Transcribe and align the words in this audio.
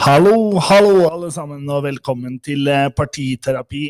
Hallo, 0.00 0.56
hallo 0.64 1.10
alle 1.10 1.28
sammen, 1.28 1.66
og 1.68 1.82
velkommen 1.84 2.38
til 2.40 2.64
eh, 2.72 2.86
Partiterapi 2.96 3.82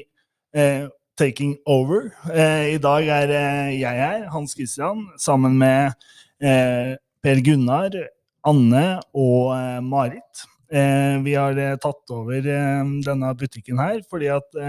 eh, 0.58 0.89
taking 1.15 1.52
over. 1.71 2.08
Eh, 2.34 2.73
I 2.73 2.81
dag 2.83 3.07
er 3.15 3.31
eh, 3.31 3.68
jeg 3.79 4.00
her, 4.02 4.25
Hans 4.33 4.57
Christian, 4.58 5.04
sammen 5.23 5.54
med 5.60 5.92
eh, 6.42 6.96
Per 7.23 7.42
Gunnar, 7.46 7.94
Anne 8.43 8.84
og 9.14 9.52
eh, 9.54 9.79
Marit. 9.86 10.46
vi 10.71 11.33
har 11.35 11.57
tatt 11.83 12.13
over 12.15 12.43
denne 12.43 13.31
butikken 13.35 13.79
her 13.83 14.05
fordi 14.07 14.29
at 14.31 14.61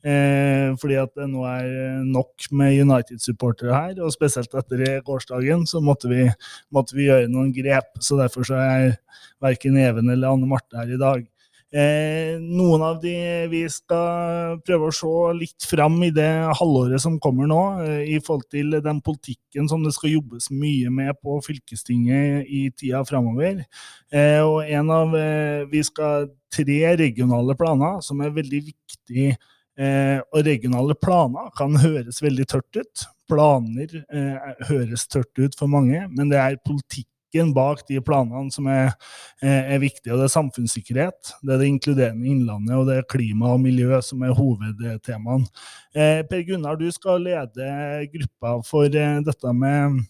Eh, 0.00 0.70
fordi 0.80 0.96
at 1.00 1.12
det 1.18 1.26
nå 1.28 1.44
er 1.48 1.66
nok 2.06 2.46
med 2.56 2.78
United-supportere 2.86 3.74
her, 3.74 3.98
og 4.00 4.14
spesielt 4.14 4.54
etter 4.56 5.02
gårsdagen 5.06 5.66
så 5.68 5.82
måtte 5.84 6.08
vi, 6.12 6.24
måtte 6.72 6.96
vi, 6.96 7.08
gjøre 7.10 7.28
noen 7.32 7.52
grep. 7.56 7.92
Så 8.00 8.16
derfor 8.20 8.48
så 8.48 8.60
er 8.60 8.96
verken 9.42 9.76
Even 9.80 10.08
eller 10.12 10.32
Anne 10.32 10.48
Marte 10.48 10.80
her 10.80 10.96
i 10.96 11.00
dag. 11.00 11.28
Eh, 11.70 12.34
noen 12.42 12.82
av 12.82 12.96
de 12.98 13.12
vi 13.46 13.60
skal 13.70 14.56
prøve 14.66 14.88
å 14.88 14.94
se 14.94 15.10
litt 15.38 15.66
fram 15.70 16.00
i 16.02 16.08
det 16.10 16.26
halvåret 16.58 16.98
som 16.98 17.20
kommer 17.22 17.46
nå, 17.46 17.60
eh, 17.84 18.00
i 18.10 18.18
forhold 18.18 18.48
til 18.50 18.74
den 18.82 18.98
politikken 19.06 19.68
som 19.70 19.84
det 19.84 19.92
skal 19.94 20.16
jobbes 20.16 20.50
mye 20.50 20.90
med 20.90 21.14
på 21.22 21.38
fylkestinget 21.46 22.50
i 22.50 22.64
tida 22.74 23.04
framover. 23.06 23.62
Eh, 24.10 24.40
og 24.42 24.66
en 24.66 24.90
av 24.90 25.14
eh, 25.14 25.62
Vi 25.70 25.84
skal 25.86 26.26
tre 26.50 26.96
regionale 26.98 27.54
planer 27.54 28.00
som 28.02 28.18
er 28.20 28.34
veldig 28.34 28.64
viktige 28.72 29.36
Eh, 29.80 30.18
og 30.34 30.44
regionale 30.44 30.96
planer 30.98 31.48
kan 31.56 31.78
høres 31.80 32.20
veldig 32.20 32.46
tørt 32.50 32.76
ut. 32.76 33.06
Planer 33.30 33.94
eh, 34.02 34.66
høres 34.68 35.06
tørt 35.08 35.32
ut 35.40 35.56
for 35.56 35.70
mange, 35.72 36.02
men 36.10 36.32
det 36.32 36.40
er 36.40 36.58
politikken 36.66 37.54
bak 37.54 37.84
de 37.88 38.00
planene 38.04 38.50
som 38.52 38.66
er, 38.68 38.92
eh, 39.40 39.72
er 39.76 39.80
viktig. 39.80 40.10
Og 40.10 40.20
det 40.20 40.26
er 40.26 40.34
samfunnssikkerhet, 40.34 41.32
det 41.46 41.54
er 41.54 41.62
det 41.62 41.70
inkluderende 41.70 42.28
innlandet 42.28 42.76
og 42.76 42.86
det 42.90 42.98
er 42.98 43.08
klima 43.08 43.54
og 43.54 43.62
miljø 43.64 44.02
som 44.04 44.22
er 44.26 44.36
hovedtemaene. 44.36 45.48
Eh, 45.94 46.22
per 46.28 46.44
Gunnar, 46.48 46.76
du 46.76 46.90
skal 46.92 47.22
lede 47.24 47.72
gruppa 48.12 48.58
for 48.66 48.84
eh, 48.90 49.20
dette 49.24 49.56
med 49.56 50.02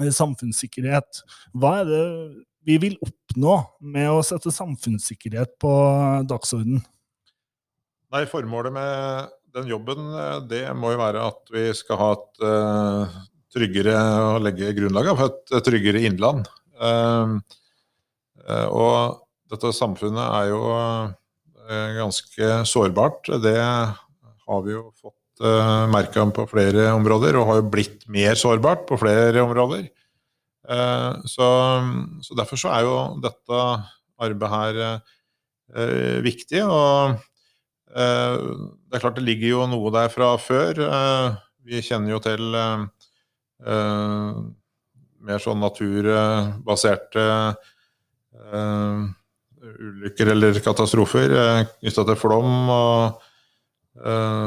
samfunnssikkerhet. 0.00 1.24
Hva 1.56 1.80
er 1.82 1.88
det 1.90 2.04
vi 2.66 2.80
vil 2.82 2.96
oppnå 3.04 3.60
med 3.92 4.10
å 4.10 4.22
sette 4.26 4.50
samfunnssikkerhet 4.54 5.54
på 5.62 5.72
dagsordenen? 6.28 6.82
Nei, 8.14 8.22
Formålet 8.30 8.74
med 8.74 9.32
den 9.56 9.70
jobben 9.70 10.12
eh, 10.14 10.38
det 10.50 10.62
må 10.78 10.92
jo 10.94 11.00
være 11.00 11.24
at 11.26 11.52
vi 11.54 11.66
skal 11.74 11.98
ha 12.00 12.08
et 12.14 12.42
uh, 12.44 13.20
tryggere 13.56 13.96
å 14.36 14.40
legge 14.42 14.74
grunnlaget 14.76 15.18
for 15.18 15.32
et, 15.32 15.54
tryggere 15.66 16.04
innland. 16.06 16.46
Uh, 16.76 17.38
uh, 18.46 18.66
og 18.68 19.22
dette 19.50 19.72
samfunnet 19.74 20.22
er 20.22 20.50
jo 20.52 20.62
ganske 21.66 22.48
sårbart. 22.70 23.26
Det 23.42 23.58
har 23.58 24.60
vi 24.62 24.74
jo 24.74 24.84
fått 24.94 25.42
uh, 25.42 25.86
merka 25.90 26.22
på 26.34 26.44
flere 26.50 26.92
områder, 26.94 27.38
og 27.38 27.48
har 27.48 27.58
jo 27.58 27.70
blitt 27.72 28.04
mer 28.12 28.38
sårbart 28.38 28.84
på 28.86 28.98
flere 29.02 29.42
områder. 29.42 29.88
Så, 31.30 31.46
så, 32.26 32.34
derfor 32.34 32.58
så 32.58 32.72
er 32.74 32.82
jo 32.82 32.94
dette 33.22 33.58
arbeidet 34.18 34.48
her 34.50 36.22
viktig. 36.26 36.64
og 36.66 37.20
det 37.94 38.96
er 38.96 39.02
klart 39.02 39.16
det 39.18 39.24
ligger 39.24 39.52
jo 39.54 39.66
noe 39.70 39.92
der 39.94 40.10
fra 40.12 40.34
før. 40.40 40.80
Eh, 40.82 41.36
vi 41.66 41.82
kjenner 41.84 42.16
jo 42.16 42.20
til 42.24 42.56
eh, 42.58 44.34
mer 45.26 45.42
sånn 45.42 45.62
naturbaserte 45.62 47.24
ulykker 49.66 50.28
eller 50.30 50.58
katastrofer 50.62 51.32
knytta 51.80 52.02
til 52.06 52.18
flom 52.20 52.68
og 52.70 53.24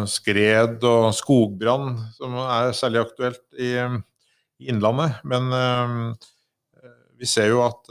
skred 0.07 0.85
og 0.85 1.09
skogbrann, 1.17 1.97
som 2.13 2.37
er 2.45 2.69
særlig 2.77 3.01
aktuelt 3.01 3.41
i, 3.57 3.73
Innlandet. 4.69 5.17
Men 5.23 5.49
vi 7.17 7.27
ser 7.27 7.49
jo 7.49 7.63
at 7.65 7.89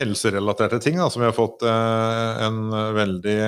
helserelaterte 0.00 0.80
ting, 0.82 0.96
da, 0.98 1.10
som 1.12 1.22
vi 1.22 1.28
har 1.28 1.36
fått 1.36 1.62
en 1.66 2.70
veldig 2.96 3.38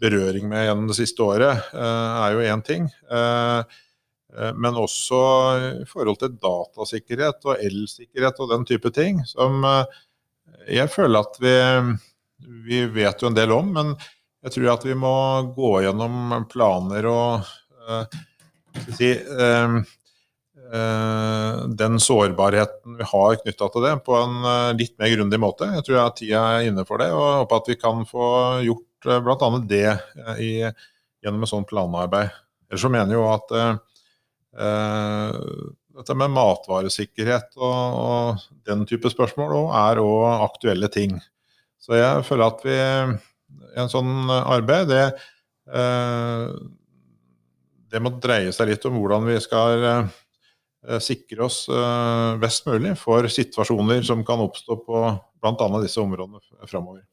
berøring 0.00 0.48
med 0.48 0.66
gjennom 0.66 0.88
det 0.90 0.96
siste 0.98 1.24
året, 1.24 1.70
eh, 1.74 2.10
er 2.22 2.34
jo 2.34 2.46
én 2.46 2.62
ting. 2.64 2.88
Eh, 3.10 3.58
eh, 4.38 4.52
men 4.54 4.78
også 4.78 5.22
i 5.82 5.86
forhold 5.88 6.20
til 6.22 6.36
datasikkerhet 6.38 7.48
og 7.48 7.64
elsikkerhet 7.64 8.40
og 8.40 8.52
den 8.54 8.68
type 8.68 8.92
ting, 8.94 9.24
som 9.26 9.64
jeg 10.68 10.88
føler 10.92 11.24
at 11.24 11.36
vi, 11.42 11.56
vi 12.68 12.84
vet 12.92 13.22
jo 13.22 13.30
en 13.30 13.36
del 13.36 13.52
om. 13.52 13.72
Men 13.74 13.94
jeg 14.44 14.54
tror 14.54 14.74
at 14.76 14.86
vi 14.86 14.96
må 14.96 15.14
gå 15.56 15.78
gjennom 15.84 16.44
planer 16.50 17.08
og 17.10 17.46
si, 18.96 19.10
den 21.78 21.96
sårbarheten 22.04 22.98
vi 23.00 23.06
har 23.08 23.38
knytta 23.40 23.70
til 23.72 23.86
det, 23.86 23.94
på 24.04 24.16
en 24.18 24.76
litt 24.76 24.94
mer 25.00 25.12
grundig 25.14 25.40
måte. 25.40 25.70
Jeg 25.78 25.86
tror 25.88 26.02
at 26.04 26.18
tida 26.20 26.44
er 26.58 26.68
inne 26.68 26.84
for 26.88 27.00
det, 27.00 27.08
og 27.16 27.42
håper 27.42 27.62
at 27.62 27.72
vi 27.72 27.78
kan 27.80 28.04
få 28.08 28.28
gjort 28.66 28.87
Eh, 29.06 29.20
bl.a. 29.20 29.58
det 29.58 29.86
eh, 29.86 30.40
i, 30.42 30.50
gjennom 31.22 31.44
et 31.44 31.50
sånt 31.50 31.68
planarbeid. 31.70 32.34
Ellers 32.68 32.84
så 32.84 32.90
mener 32.92 33.14
jeg 33.14 33.20
jo 33.20 33.28
at 33.30 33.54
eh, 33.58 33.72
dette 35.98 36.16
med 36.18 36.34
matvaresikkerhet 36.34 37.56
og, 37.58 37.98
og, 38.02 38.46
den 38.68 38.84
type 38.88 39.10
spørsmål 39.10 39.54
også 39.56 39.80
er 39.82 40.02
òg 40.02 40.44
aktuelle 40.48 40.90
ting. 40.92 41.16
Så 41.78 41.96
jeg 41.98 42.24
føler 42.26 42.52
at 42.52 42.64
vi 42.66 42.76
i 42.76 43.80
en 43.80 43.90
sånn 43.90 44.28
arbeid, 44.28 44.90
det, 44.90 45.04
det 47.88 48.02
må 48.02 48.12
dreie 48.18 48.52
seg 48.52 48.68
litt 48.72 48.84
om 48.88 48.98
hvordan 48.98 49.24
vi 49.30 49.38
skal 49.40 50.10
sikre 51.00 51.46
oss 51.46 51.62
best 52.42 52.66
mulig 52.68 52.92
for 53.00 53.30
situasjoner 53.32 54.04
som 54.06 54.26
kan 54.26 54.42
oppstå 54.44 54.78
på 54.84 55.04
bl.a. 55.40 55.70
disse 55.80 56.02
områdene 56.02 56.68
framover 56.68 57.06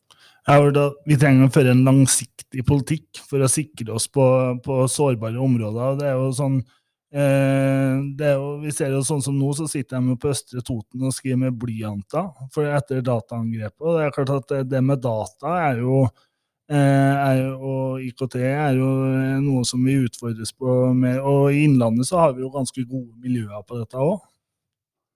vi 0.46 1.18
trenger 1.18 1.48
å 1.48 1.54
føre 1.54 1.74
en 1.74 1.86
langsiktig 1.88 2.66
politikk 2.68 3.22
for 3.26 3.42
å 3.42 3.50
sikre 3.50 3.96
oss 3.98 4.06
på, 4.08 4.26
på 4.66 4.84
sårbare 4.92 5.42
områder. 5.42 5.96
Det 5.98 6.06
er 6.12 6.20
jo 6.20 6.28
sånn 6.38 6.60
eh, 7.16 7.96
er 8.28 8.36
jo, 8.36 8.52
Vi 8.62 8.74
ser 8.76 8.94
jo 8.94 9.02
sånn 9.06 9.24
som 9.26 9.40
nå, 9.40 9.50
så 9.58 9.66
sitter 9.72 10.04
de 10.04 10.18
på 10.22 10.30
Østre 10.30 10.62
Toten 10.62 11.08
og 11.08 11.16
skriver 11.18 11.48
med 11.48 11.58
blyanter 11.58 12.30
etter 12.76 13.02
dataangrepet. 13.02 13.82
og 13.82 13.98
det 13.98 14.06
er 14.06 14.16
klart 14.20 14.36
at 14.38 14.70
det, 14.70 14.84
med 14.86 15.02
data 15.02 15.58
er 15.64 15.82
jo, 15.82 16.06
eh, 16.70 16.78
er 17.26 17.42
jo, 17.42 17.74
og 17.74 18.06
IKT 18.06 18.40
er 18.44 18.78
jo 18.78 18.94
noe 19.42 19.66
som 19.66 19.82
vi 19.82 19.98
utfordres 20.06 20.54
på 20.54 20.94
mer. 20.94 21.26
Og 21.26 21.50
i 21.56 21.66
Innlandet 21.66 22.06
så 22.12 22.22
har 22.22 22.38
vi 22.38 22.46
jo 22.46 22.54
ganske 22.54 22.86
gode 22.86 23.18
miljøer 23.18 23.66
på 23.66 23.82
dette 23.82 23.98
òg. 23.98 24.20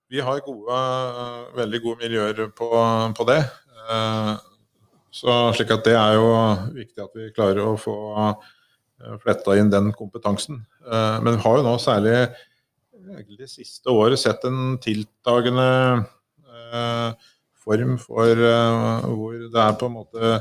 Vi 0.10 0.26
har 0.26 0.42
gode, 0.42 0.84
veldig 1.54 1.86
gode 1.86 2.02
miljøer 2.02 2.48
på, 2.50 2.70
på 3.14 3.30
det. 3.30 3.44
Eh, 5.10 5.16
så 5.16 5.54
slik 5.56 5.72
at 5.74 5.86
det 5.86 5.96
er 5.98 6.18
jo 6.18 6.30
viktig 6.76 7.04
at 7.04 7.18
vi 7.18 7.32
klarer 7.34 7.66
å 7.66 7.78
få 7.80 7.96
eh, 8.30 9.18
fletta 9.24 9.58
inn 9.58 9.72
den 9.72 9.92
kompetansen. 9.94 10.66
Eh, 10.86 11.18
men 11.24 11.36
vi 11.36 11.44
har 11.44 11.58
jo 11.58 11.66
nå 11.66 11.78
særlig 11.80 12.30
det 13.40 13.50
siste 13.50 13.90
året 13.90 14.20
sett 14.20 14.44
en 14.46 14.78
tiltagende 14.78 16.06
eh, 16.46 17.12
form 17.58 17.98
for 17.98 18.36
hvor 18.36 19.38
det 19.40 19.62
er 19.62 19.78
på 19.80 19.88
en 19.88 19.98
måte 19.98 20.40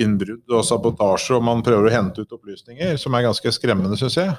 innbrudd 0.00 0.50
og 0.56 0.64
sabotasje, 0.66 1.36
og 1.36 1.44
man 1.46 1.60
prøver 1.62 1.86
å 1.86 1.92
hente 1.92 2.24
ut 2.24 2.32
opplysninger, 2.32 2.96
som 2.98 3.14
er 3.14 3.26
ganske 3.26 3.52
skremmende, 3.54 3.94
syns 4.00 4.16
jeg. 4.18 4.32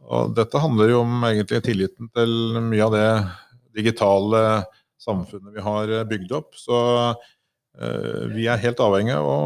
Og 0.00 0.32
dette 0.34 0.62
handler 0.62 0.90
jo 0.90 1.02
om 1.04 1.26
egentlig 1.28 1.60
tilliten 1.66 2.08
til 2.16 2.32
mye 2.66 2.86
av 2.86 2.96
det 2.96 3.10
digitale 3.78 4.42
samfunnet 4.98 5.54
vi 5.54 5.66
har 5.66 5.92
bygd 6.08 6.34
opp. 6.40 6.56
Så 6.58 6.80
Eh, 6.80 7.14
vi 8.34 8.48
er 8.50 8.60
helt 8.60 8.80
avhengig 8.82 9.14
av 9.14 9.28
å 9.30 9.38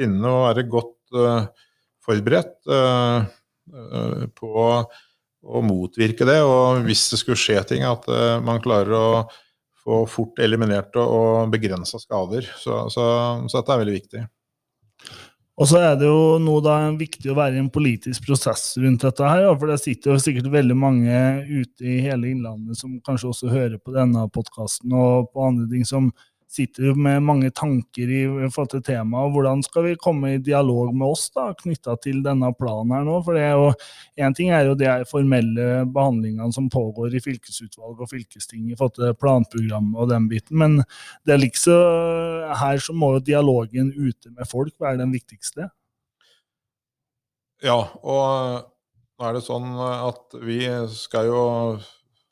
finne 0.00 0.30
og 0.30 0.46
være 0.48 0.66
godt 0.70 1.20
eh, 1.20 1.68
forberedt 2.06 2.72
eh, 2.72 3.28
på 4.40 4.54
å 5.40 5.62
motvirke 5.64 6.26
det. 6.28 6.40
Og 6.42 6.82
hvis 6.86 7.04
det 7.12 7.20
skulle 7.20 7.40
skje 7.40 7.60
ting, 7.68 7.84
at 7.86 8.08
man 8.44 8.60
klarer 8.64 8.96
å 8.96 9.06
få 9.80 10.04
fort 10.10 10.40
eliminert 10.42 10.96
og 11.00 11.50
begrensa 11.52 12.00
skader. 12.00 12.46
Så, 12.58 12.84
så, 12.92 13.06
så, 13.46 13.60
dette 13.60 13.74
er 13.74 13.82
veldig 13.82 13.96
viktig. 13.96 14.24
Og 15.60 15.68
så 15.68 15.80
er 15.82 15.96
det 16.00 16.08
jo 16.08 16.38
nå 16.40 16.54
da 16.64 16.76
viktig 16.96 17.32
å 17.32 17.36
være 17.36 17.58
i 17.58 17.60
en 17.60 17.72
politisk 17.72 18.24
prosess 18.24 18.72
rundt 18.80 19.04
dette 19.04 19.28
her. 19.28 19.44
For 19.60 19.68
det 19.68 19.80
sitter 19.82 20.14
jo 20.14 20.22
sikkert 20.22 20.48
veldig 20.52 20.76
mange 20.78 21.18
ute 21.50 21.84
i 21.84 21.98
hele 22.06 22.30
Innlandet 22.32 22.80
som 22.80 22.96
kanskje 23.04 23.32
også 23.32 23.52
hører 23.52 23.76
på 23.76 23.92
denne 23.96 24.24
podkasten 24.32 24.94
og 24.96 25.28
på 25.34 25.44
andre 25.50 25.68
ting 25.72 25.84
som 25.88 26.08
sitter 26.50 26.88
jo 26.88 26.94
med 26.98 27.22
mange 27.22 27.50
tanker 27.54 28.10
i 28.10 28.20
forhold 28.50 28.72
til 28.72 28.82
temaet. 28.88 29.30
Hvordan 29.34 29.62
skal 29.62 29.84
vi 29.86 29.98
komme 30.00 30.32
i 30.34 30.40
dialog 30.42 30.90
med 30.90 31.06
oss 31.12 31.28
da, 31.34 31.50
knytta 31.54 31.94
til 32.02 32.24
denne 32.24 32.50
planen 32.58 32.94
her 32.96 33.04
nå? 33.06 33.20
For 33.26 33.38
det 33.38 33.44
er 33.46 33.54
jo, 33.54 33.68
Én 34.20 34.34
ting 34.36 34.50
er 34.52 34.66
jo 34.66 34.76
de 34.78 34.88
formelle 35.08 35.68
behandlingene 35.94 36.50
som 36.52 36.66
pågår 36.72 37.14
i 37.14 37.22
fylkesutvalg 37.22 38.02
og 38.02 38.10
fylkesting 38.10 38.66
i 38.68 38.76
forhold 38.76 38.96
til 38.98 39.14
planprogrammet 39.20 40.00
og 40.00 40.10
den 40.10 40.26
biten, 40.30 40.58
men 40.60 40.80
det 41.24 41.36
er 41.36 41.44
liksom 41.44 42.58
her 42.60 42.82
så 42.82 42.94
må 42.96 43.14
jo 43.14 43.22
dialogen 43.24 43.92
ute 43.94 44.32
med 44.32 44.48
folk 44.50 44.74
være 44.82 45.00
den 45.00 45.14
viktigste. 45.14 45.70
Ja, 47.64 47.78
og 48.02 48.66
nå 49.20 49.28
er 49.28 49.36
det 49.36 49.44
sånn 49.44 49.72
at 49.76 50.36
vi 50.42 50.64
skal 50.96 51.28
jo 51.28 51.42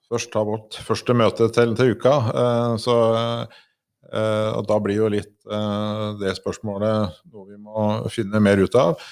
først 0.09 0.37
ha 0.39 0.45
vårt 0.49 0.79
første 0.87 1.17
møte 1.17 1.51
til, 1.53 1.75
til 1.77 1.93
uka. 1.97 2.15
Eh, 2.33 2.77
så, 2.81 2.95
og 4.09 4.65
da 4.69 4.79
blir 4.81 5.03
jo 5.03 5.09
litt 5.13 5.35
eh, 5.53 6.05
det 6.21 6.37
spørsmålet 6.39 7.19
noe 7.29 7.45
vi 7.49 7.59
må 7.61 7.89
finne 8.13 8.41
mer 8.41 8.61
ut 8.63 8.79
av. 8.79 9.09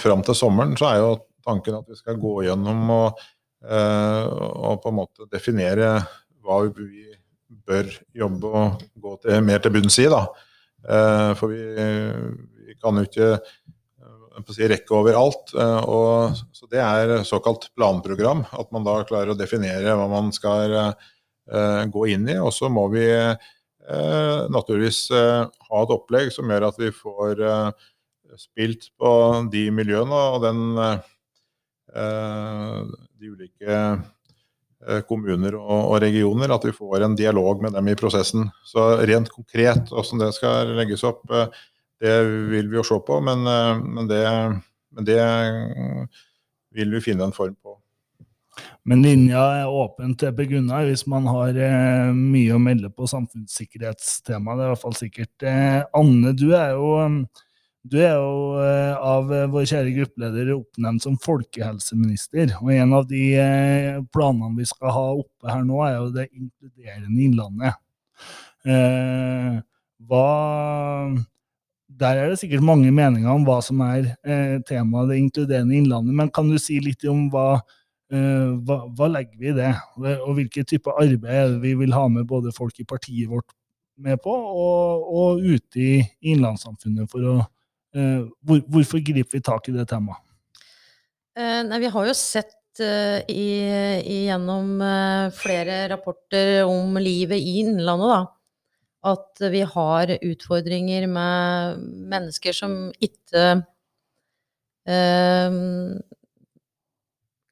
Fram 0.00 0.24
til 0.26 0.34
sommeren 0.34 0.72
så 0.78 0.88
er 0.88 0.96
jo 1.02 1.10
tanken 1.46 1.76
at 1.78 1.86
vi 1.86 1.94
skal 1.94 2.16
gå 2.18 2.32
gjennom 2.48 2.88
og, 2.90 3.20
og 3.62 4.80
på 4.82 4.90
en 4.90 4.96
måte 4.96 5.26
definere 5.30 5.92
hva 6.42 6.56
vi 6.64 7.04
bør 7.68 7.92
jobbe 8.16 8.50
og 8.58 8.80
gå 8.98 9.12
til, 9.22 9.36
mer 9.46 9.62
til 9.62 9.76
bunns 9.76 10.00
i. 10.02 10.08
da. 10.10 10.24
For 11.38 11.52
vi, 11.52 11.60
vi 12.66 12.74
kan 12.82 12.98
jo 12.98 13.06
ikke 13.06 13.28
si, 14.50 14.66
rekke 14.72 14.96
over 14.98 15.20
alt. 15.20 15.54
og, 15.54 16.42
så 16.56 16.66
det 16.72 16.82
er 16.82 17.14
såkalt 17.28 17.68
planprogram. 17.78 18.42
At 18.58 18.74
man 18.74 18.88
da 18.88 18.96
klarer 19.06 19.36
å 19.36 19.38
definere 19.38 19.94
hva 19.94 20.08
man 20.10 20.34
skal 20.34 20.74
gå 21.46 22.08
inn 22.16 22.26
i. 22.34 22.40
Og 22.42 22.50
så 22.56 22.72
må 22.72 22.88
vi 22.96 23.06
naturligvis 24.52 25.06
uh, 25.16 25.46
ha 25.48 25.78
et 25.80 25.92
opplegg 25.94 26.32
som 26.34 26.50
gjør 26.50 26.66
at 26.68 26.80
vi 26.80 26.90
får 26.92 27.40
spilt 28.36 28.90
på 29.00 29.12
de 29.48 29.62
miljøene 29.72 30.18
og 30.34 30.42
den, 30.44 30.58
de 31.88 33.30
ulike 33.32 33.78
kommuner 35.08 35.56
og, 35.56 35.94
regioner. 36.04 36.52
At 36.52 36.66
vi 36.68 36.74
får 36.76 37.06
en 37.06 37.16
dialog 37.16 37.64
med 37.64 37.72
dem 37.78 37.88
i 37.88 37.96
prosessen. 37.96 38.50
Så 38.68 38.84
rent 39.08 39.32
konkret 39.32 39.88
hvordan 39.88 40.20
det 40.26 40.30
skal 40.36 40.74
legges 40.76 41.06
opp, 41.08 41.24
det 42.00 42.14
vil 42.52 42.68
vi 42.70 42.78
jo 42.78 42.86
se 42.86 42.98
på, 43.06 43.18
men, 43.26 43.46
eh, 43.46 43.80
men, 43.82 44.08
det, 44.10 44.22
men, 44.94 45.04
det, 45.08 45.22
vil 46.78 46.94
vi 46.94 47.02
finne 47.02 47.26
en 47.26 47.34
form 47.34 47.56
på. 47.58 47.67
Men 48.88 49.02
linja 49.04 49.42
er 49.60 49.72
åpen 49.72 50.14
til 50.18 50.32
Per 50.36 50.48
Gunnar 50.48 50.86
hvis 50.88 51.04
man 51.10 51.26
har 51.28 51.58
eh, 51.60 52.12
mye 52.14 52.54
å 52.56 52.62
melde 52.62 52.90
på 52.94 53.08
samfunnssikkerhetstemaet. 53.10 54.58
Det 54.58 54.64
er 54.64 54.70
i 54.70 54.72
hvert 54.72 54.84
fall 54.84 54.96
sikkert. 54.98 55.34
Eh, 55.44 55.82
Anne, 55.98 56.32
du 56.38 56.46
er 56.56 56.72
jo, 56.78 56.90
du 57.84 57.98
er 58.00 58.16
jo 58.16 58.58
eh, 58.64 58.94
av 58.96 59.32
vår 59.52 59.68
kjære 59.72 59.94
gruppeleder 59.98 60.52
oppnevnt 60.56 61.04
som 61.04 61.18
folkehelseminister. 61.24 62.56
Og 62.62 62.72
en 62.76 62.96
av 63.00 63.08
de 63.10 63.24
eh, 63.42 64.02
planene 64.14 64.56
vi 64.58 64.68
skal 64.72 64.94
ha 64.96 65.06
oppe 65.20 65.52
her 65.52 65.66
nå, 65.68 65.82
er 65.86 65.98
jo 65.98 66.12
det 66.16 66.30
inkluderende 66.32 67.26
Innlandet. 67.28 67.82
Eh, 68.68 69.58
hva 70.08 70.26
der 71.98 72.20
er 72.20 72.30
det 72.30 72.38
sikkert 72.38 72.62
mange 72.66 72.90
meninger 72.94 73.30
om 73.32 73.44
hva 73.46 73.58
som 73.64 73.80
er 73.82 74.12
eh, 74.22 74.58
temaet 74.68 75.10
det 75.10 75.18
inkluderende 75.22 75.76
innlandet, 75.78 76.14
men 76.14 76.30
kan 76.34 76.50
du 76.50 76.58
si 76.60 76.78
litt 76.84 77.04
om 77.10 77.26
hva, 77.32 77.58
eh, 77.58 77.77
hva, 78.08 78.76
hva 78.96 79.08
legger 79.12 79.36
vi 79.36 79.50
i 79.50 79.56
det, 79.56 79.72
og 80.00 80.30
hvilken 80.38 80.64
type 80.64 80.94
arbeid 80.96 81.58
vi 81.60 81.74
vil 81.76 81.92
ha 81.92 82.06
med 82.08 82.24
både 82.30 82.54
folk 82.56 82.78
i 82.80 82.86
partiet 82.88 83.28
vårt 83.28 83.52
med 84.00 84.20
på, 84.22 84.32
og, 84.32 85.08
og 85.12 85.42
ute 85.42 85.82
i 85.82 85.92
innlandssamfunnet 86.32 87.10
for 87.10 87.26
å 87.26 87.34
eh, 87.98 88.22
hvor, 88.46 88.62
Hvorfor 88.70 89.02
griper 89.04 89.36
vi 89.36 89.42
tak 89.44 89.68
i 89.68 89.74
det 89.74 89.88
temaet? 89.90 90.22
Eh, 91.36 91.60
nei, 91.66 91.82
vi 91.82 91.92
har 91.92 92.08
jo 92.08 92.16
sett 92.16 92.54
i, 92.78 93.48
gjennom 94.28 94.76
flere 95.34 95.80
rapporter 95.90 96.60
om 96.62 96.94
livet 97.02 97.42
i 97.42 97.56
Innlandet, 97.64 98.12
da 98.12 98.20
at 99.06 99.42
vi 99.52 99.62
har 99.62 100.10
utfordringer 100.16 101.06
med 101.10 101.82
mennesker 102.10 102.56
som 102.56 102.76
ikke 103.04 103.44
eh, 104.88 105.58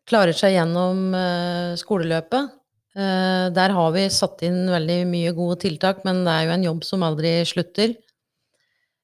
klarer 0.06 0.36
seg 0.36 0.54
gjennom 0.56 1.10
eh, 1.16 1.74
skoleløpet. 1.80 2.54
Eh, 2.96 3.46
der 3.54 3.76
har 3.76 3.94
vi 3.94 4.06
satt 4.12 4.42
inn 4.46 4.64
veldig 4.70 5.00
mye 5.10 5.34
gode 5.36 5.60
tiltak, 5.66 6.04
men 6.06 6.24
det 6.26 6.34
er 6.34 6.46
jo 6.46 6.56
en 6.56 6.66
jobb 6.70 6.84
som 6.86 7.06
aldri 7.06 7.38
slutter. 7.48 7.96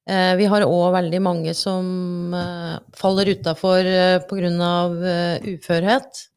Eh, 0.09 0.33
vi 0.39 0.47
har 0.51 0.65
òg 0.67 0.93
veldig 0.95 1.23
mange 1.23 1.55
som 1.55 2.35
faller 2.95 3.33
utafor 3.35 3.87
pga. 4.29 4.75
uførhet. 5.53 6.27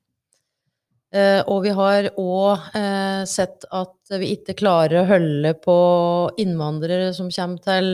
Og 1.49 1.63
vi 1.65 1.71
har 1.73 2.11
òg 2.21 2.65
sett 3.25 3.65
at 3.73 4.11
vi 4.21 4.35
ikke 4.35 4.57
klarer 4.59 4.99
å 5.01 5.07
holde 5.09 5.53
på 5.63 5.77
innvandrere 6.43 7.15
som 7.17 7.31
kommer 7.31 7.63
til 7.65 7.89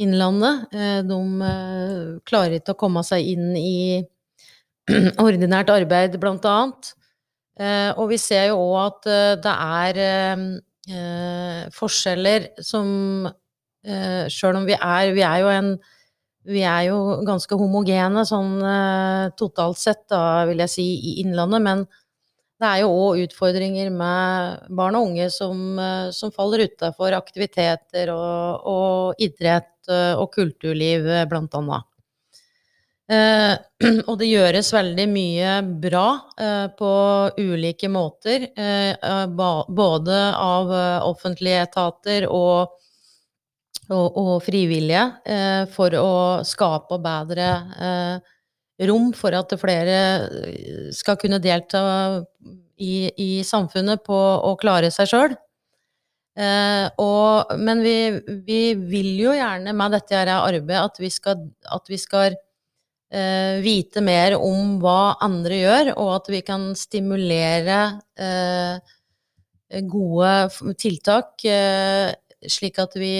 Innlandet. 0.00 0.70
De 1.04 1.18
klarer 2.24 2.56
ikke 2.56 2.72
å 2.72 2.80
komme 2.80 3.02
seg 3.04 3.26
inn 3.34 3.50
i 3.58 4.06
ordinært 5.26 5.70
arbeid, 5.72 6.18
blant 6.22 6.46
annet. 6.48 6.94
Og 8.00 8.06
vi 8.08 8.16
ser 8.16 8.46
jo 8.48 8.60
òg 8.62 8.76
at 8.80 9.08
det 9.44 9.52
er 9.52 9.98
forskjeller 11.76 12.46
som 12.64 13.26
Sjøl 14.32 14.56
om 14.56 14.64
vi 14.64 14.76
er 14.76 15.12
Vi 15.12 15.24
er 15.26 15.42
jo 15.42 15.50
en 15.52 15.68
vi 16.48 16.62
er 16.64 16.86
jo 16.86 17.20
ganske 17.28 17.52
homogene 17.60 18.22
sånn 18.24 18.54
totalt 19.36 19.76
sett, 19.76 20.06
da, 20.08 20.46
vil 20.48 20.62
jeg 20.64 20.72
si, 20.72 20.86
i 21.10 21.12
Innlandet. 21.20 21.60
Men 21.66 21.84
det 22.60 22.68
er 22.68 22.82
jo 22.82 22.90
òg 22.92 23.22
utfordringer 23.24 23.88
med 23.94 24.66
barn 24.76 24.96
og 24.98 25.06
unge 25.08 25.30
som, 25.32 25.78
eh, 25.80 26.10
som 26.12 26.32
faller 26.34 26.66
utafor 26.68 27.16
aktiviteter 27.16 28.12
og, 28.12 28.66
og, 28.68 29.22
idrett 29.22 29.88
eh, 29.88 30.12
og 30.12 30.28
kulturliv, 30.34 31.08
eh, 31.08 31.24
blant 31.30 31.56
annet. 31.56 31.88
Eh, 33.10 33.54
og 34.08 34.18
det 34.20 34.28
gjøres 34.30 34.72
veldig 34.74 35.06
mye 35.10 35.54
bra 35.82 36.06
eh, 36.38 36.66
på 36.78 36.92
ulike 37.40 37.90
måter, 37.90 38.48
eh, 38.54 39.24
både 39.30 40.20
av 40.38 40.74
offentlige 41.08 41.64
etater 41.66 42.28
og, 42.30 42.76
og, 43.90 44.06
og 44.24 44.34
frivillige, 44.46 45.06
for 45.74 45.96
å 45.98 46.12
skape 46.46 47.00
bedre 47.02 47.48
rom 48.88 49.12
for 49.16 49.36
at 49.36 49.52
flere 49.60 50.00
eh, 50.24 50.88
skal 50.94 51.18
kunne 51.20 51.40
delta 51.42 51.82
i, 52.80 53.10
i 53.10 53.30
samfunnet 53.44 54.04
på 54.06 54.16
å 54.16 54.54
klare 54.60 54.90
seg 54.94 55.10
sjøl. 55.10 55.36
Eh, 56.40 57.02
men 57.60 57.82
vi, 57.84 57.96
vi, 58.46 58.60
vil 58.74 59.10
jo 59.20 59.34
gjerne 59.36 59.74
med 59.76 59.96
dette 59.96 60.22
arbeidet 60.36 60.84
at 60.84 61.02
vi 61.02 61.10
skal, 61.12 61.44
at 61.68 61.90
vi 61.90 62.00
skal 62.00 62.38
eh, 63.12 63.60
vite 63.64 64.02
mer 64.04 64.36
om 64.38 64.78
hva 64.82 65.16
andre 65.22 65.60
gjør, 65.60 65.92
og 65.96 66.14
at 66.16 66.32
vi 66.32 66.42
kan 66.46 66.70
stimulere 66.78 67.80
eh, 68.18 68.96
gode 69.90 70.74
tiltak, 70.78 71.44
eh, 71.44 72.10
slik 72.50 72.80
at 72.82 72.96
vi 72.98 73.14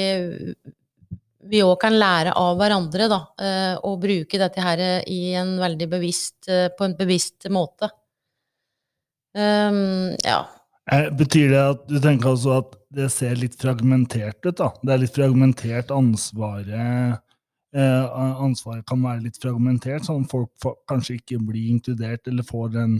vi 1.51 1.63
òg 1.65 1.79
kan 1.81 1.97
lære 1.97 2.35
av 2.37 2.59
hverandre, 2.61 3.09
da, 3.11 3.21
eh, 3.41 3.75
og 3.87 4.01
bruke 4.03 4.39
dette 4.39 4.61
her 4.63 4.83
en 5.09 5.57
bevisst, 5.89 6.49
eh, 6.49 6.69
på 6.69 6.85
en 6.85 6.97
bevisst 6.99 7.49
måte. 7.51 7.91
Um, 9.35 10.17
ja. 10.27 10.45
Eh, 10.91 11.09
betyr 11.15 11.51
det 11.51 11.63
at 11.63 11.89
du 11.89 11.99
tenker 12.03 12.33
altså 12.33 12.59
at 12.59 12.77
det 12.91 13.11
ser 13.15 13.37
litt 13.39 13.55
fragmentert 13.55 14.45
ut, 14.45 14.57
da? 14.59 14.73
Det 14.83 14.93
er 14.93 15.03
litt 15.05 15.15
fragmentert 15.15 15.93
ansvaret 15.95 17.21
Ansvaret 17.73 18.83
kan 18.89 19.03
være 19.05 19.23
litt 19.29 19.37
fragmentert, 19.39 20.03
sånn 20.03 20.25
at 20.25 20.33
folk 20.33 20.51
får, 20.63 20.73
kanskje 20.91 21.21
ikke 21.21 21.37
blir 21.47 21.69
inkludert 21.71 22.27
eller 22.27 22.47
får 22.47 22.73
den 22.75 22.97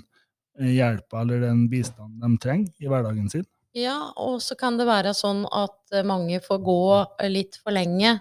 hjelpa 0.61 1.25
eller 1.25 1.43
den 1.43 1.65
bistanden 1.73 2.21
de 2.23 2.43
trenger 2.43 2.85
i 2.85 2.91
hverdagen 2.91 3.27
sin? 3.33 3.47
Ja, 3.75 4.13
og 4.15 4.39
så 4.45 4.55
kan 4.59 4.79
det 4.79 4.87
være 4.87 5.11
sånn 5.15 5.43
at 5.51 6.03
mange 6.07 6.39
får 6.45 6.63
gå 6.63 6.83
litt 7.31 7.59
for 7.63 7.75
lenge 7.75 8.21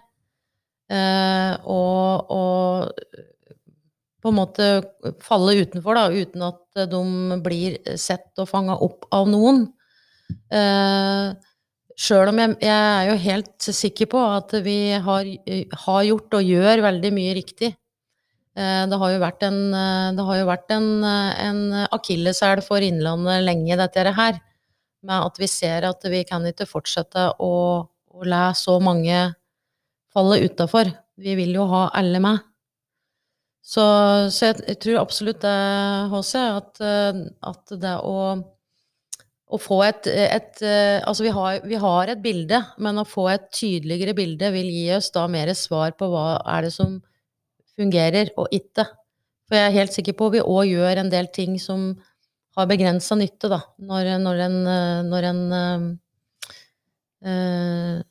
Eh, 0.90 1.54
og, 1.70 2.32
og, 2.34 3.18
på 4.20 4.32
en 4.32 4.36
måte 4.36 4.70
falle 5.24 5.60
utenfor, 5.62 5.96
da, 5.96 6.10
uten 6.12 6.44
at 6.50 6.82
de 6.92 7.38
blir 7.46 7.78
sett 8.00 8.42
og 8.42 8.50
fanga 8.50 8.76
opp 8.84 9.06
av 9.16 9.30
noen. 9.32 9.68
Eh, 10.30 11.30
Sjøl 12.00 12.32
om 12.32 12.40
jeg, 12.40 12.56
jeg, 12.64 12.72
er 12.72 13.10
jo 13.10 13.18
helt 13.26 13.70
sikker 13.76 14.08
på 14.14 14.20
at 14.24 14.54
vi 14.64 14.78
har, 15.04 15.30
har 15.84 16.02
gjort 16.08 16.38
og 16.40 16.52
gjør 16.54 16.84
veldig 16.86 17.12
mye 17.12 17.34
riktig. 17.36 17.74
Eh, 18.56 18.84
det 18.88 19.00
har 19.02 19.12
jo 19.12 19.20
vært 19.20 19.44
en, 19.50 19.60
har 19.76 20.40
jo 20.40 20.48
vært 20.48 20.72
en, 20.76 20.88
en 21.04 21.60
akilleshæl 21.90 22.64
for 22.64 22.86
Innlandet 22.86 23.44
lenge, 23.44 23.76
dette 23.82 24.16
her. 24.16 24.40
Med 25.04 25.28
at 25.28 25.40
vi 25.40 25.48
ser 25.52 25.88
at 25.88 26.08
vi 26.12 26.24
kan 26.28 26.48
ikke 26.48 26.68
fortsette 26.68 27.30
å, 27.40 27.54
å 27.84 28.28
la 28.28 28.50
så 28.56 28.80
mange 28.84 29.20
falle 30.14 30.40
utafor. 30.44 30.92
Vi 31.20 31.36
vil 31.36 31.52
jo 31.56 31.68
ha 31.72 31.90
alle 32.00 32.22
med. 32.24 32.46
Så, 33.70 33.84
så 34.34 34.50
jeg, 34.50 34.64
jeg, 34.66 34.80
tror 34.82 35.02
absolutt 35.04 35.44
det, 35.44 35.58
HC, 36.14 36.32
at, 36.40 36.80
eh, 36.82 37.20
at 37.52 37.76
det 37.84 37.96
å, 38.02 38.16
å 39.50 39.58
få 39.58 39.80
et, 39.88 40.08
et 40.08 40.62
eh, 40.66 41.00
Altså, 41.02 41.26
vi 41.26 41.34
har, 41.34 41.62
vi 41.66 41.78
har, 41.82 42.12
et 42.12 42.22
bilde, 42.22 42.62
men 42.78 43.02
å 43.02 43.08
få 43.08 43.28
et 43.32 43.48
tydeligere 43.56 44.14
bilde 44.18 44.52
vil 44.54 44.70
gi 44.70 44.86
oss 44.98 45.10
da 45.16 45.26
mer 45.32 45.52
svar 45.58 45.96
på 45.98 46.10
hva 46.12 46.28
er 46.58 46.68
det 46.68 46.74
som 46.76 47.00
fungerer 47.80 48.30
og 48.38 48.52
ikke. 48.54 48.86
For 49.50 49.58
jeg 49.58 49.66
er 49.70 49.78
helt 49.80 49.96
sikker 49.96 50.14
på 50.18 50.30
at 50.30 50.38
vi 50.38 50.46
òg 50.46 50.70
gjør 50.70 51.02
en 51.02 51.10
del 51.10 51.32
ting 51.34 51.58
som 51.62 51.90
har 52.58 52.70
begrensa 52.70 53.16
nytte, 53.18 53.50
da, 53.50 53.62
når, 53.90 54.12
når 54.22 54.42
en, 54.46 54.58
når 55.08 55.28
en 55.30 55.42
øh, 57.26 58.02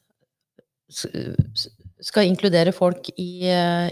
skal 2.09 2.31
inkludere 2.31 2.73
folk 2.75 3.11
i, 3.15 3.45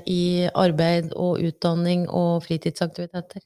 i, 0.06 0.22
arbeid 0.54 1.12
og 1.14 1.42
utdanning 1.44 2.06
og 2.08 2.42
fritidsaktiviteter. 2.46 3.42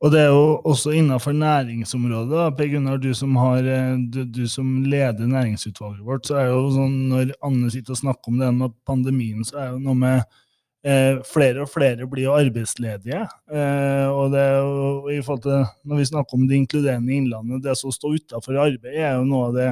Og 0.00 0.12
det 0.14 0.20
er 0.22 0.30
jo 0.32 0.44
også 0.64 0.94
innenfor 0.96 1.34
næringsområdet. 1.36 2.44
Per 2.56 2.68
Gunnar, 2.72 2.96
du 2.96 3.10
som, 3.14 3.34
har, 3.36 3.66
du, 4.12 4.22
du 4.24 4.46
som, 4.48 4.78
leder 4.88 5.28
næringsutvalget 5.28 6.06
vårt, 6.06 6.24
så 6.28 6.38
er 6.40 6.46
jo 6.48 6.70
sånn 6.72 6.94
når 7.10 7.34
Anne 7.44 7.68
sitter 7.72 7.92
og 7.92 8.00
snakker 8.00 8.32
om 8.32 8.38
det 8.40 8.48
med 8.56 8.78
pandemien, 8.88 9.44
så 9.44 9.60
er 9.60 9.68
jo 9.74 9.82
noe 9.84 10.00
med 10.00 10.22
eh, 10.88 11.20
flere 11.28 11.66
og 11.66 11.70
flere 11.74 12.08
blir 12.08 12.30
jo 12.30 12.38
arbeidsledige. 12.38 13.26
Eh, 13.52 14.08
og 14.08 14.32
det 14.32 14.40
er 14.40 14.56
jo, 14.56 14.90
i 15.12 15.20
forhold 15.20 15.44
til, 15.44 15.64
Når 15.84 15.96
vi 16.00 16.10
snakker 16.14 16.34
om 16.34 16.48
det 16.48 16.56
inkluderende 16.64 17.16
innlandet, 17.20 17.64
det 17.68 17.76
som 17.76 17.92
står 17.92 18.22
utafor 18.22 18.56
arbeid, 18.56 18.96
er 18.96 19.18
jo 19.18 19.28
noe 19.28 19.46
av 19.50 19.56
det, 19.60 19.70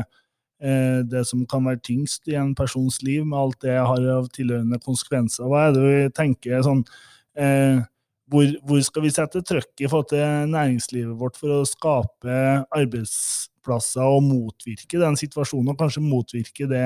eh, 0.60 1.02
det 1.08 1.24
som 1.26 1.46
kan 1.46 1.64
være 1.64 1.80
tyngst 1.88 2.28
i 2.28 2.36
en 2.36 2.54
persons 2.54 3.00
liv, 3.02 3.24
med 3.24 3.38
alt 3.38 3.62
det 3.64 3.80
har 3.80 4.10
av 4.12 4.28
tilhørende 4.28 4.76
konsekvenser. 4.84 5.48
Hva 5.48 5.68
er 5.68 5.72
det 5.72 5.86
vi 5.88 6.10
tenker 6.12 6.60
sånn 6.60 6.84
eh, 7.32 7.80
hvor, 8.28 8.48
hvor, 8.66 8.80
skal 8.84 9.04
vi 9.04 9.12
sette 9.12 9.42
trøkk 9.46 9.82
i 9.82 9.88
forhold 9.88 10.10
til 10.12 10.50
næringslivet 10.52 11.16
vårt 11.20 11.38
for 11.40 11.54
å 11.54 11.68
skape 11.68 12.34
arbeidsplasser 12.76 14.04
og 14.04 14.26
motvirke 14.26 15.00
den 15.00 15.16
situasjonen, 15.18 15.72
og 15.72 15.80
kanskje 15.80 16.04
motvirke 16.04 16.68
det 16.70 16.84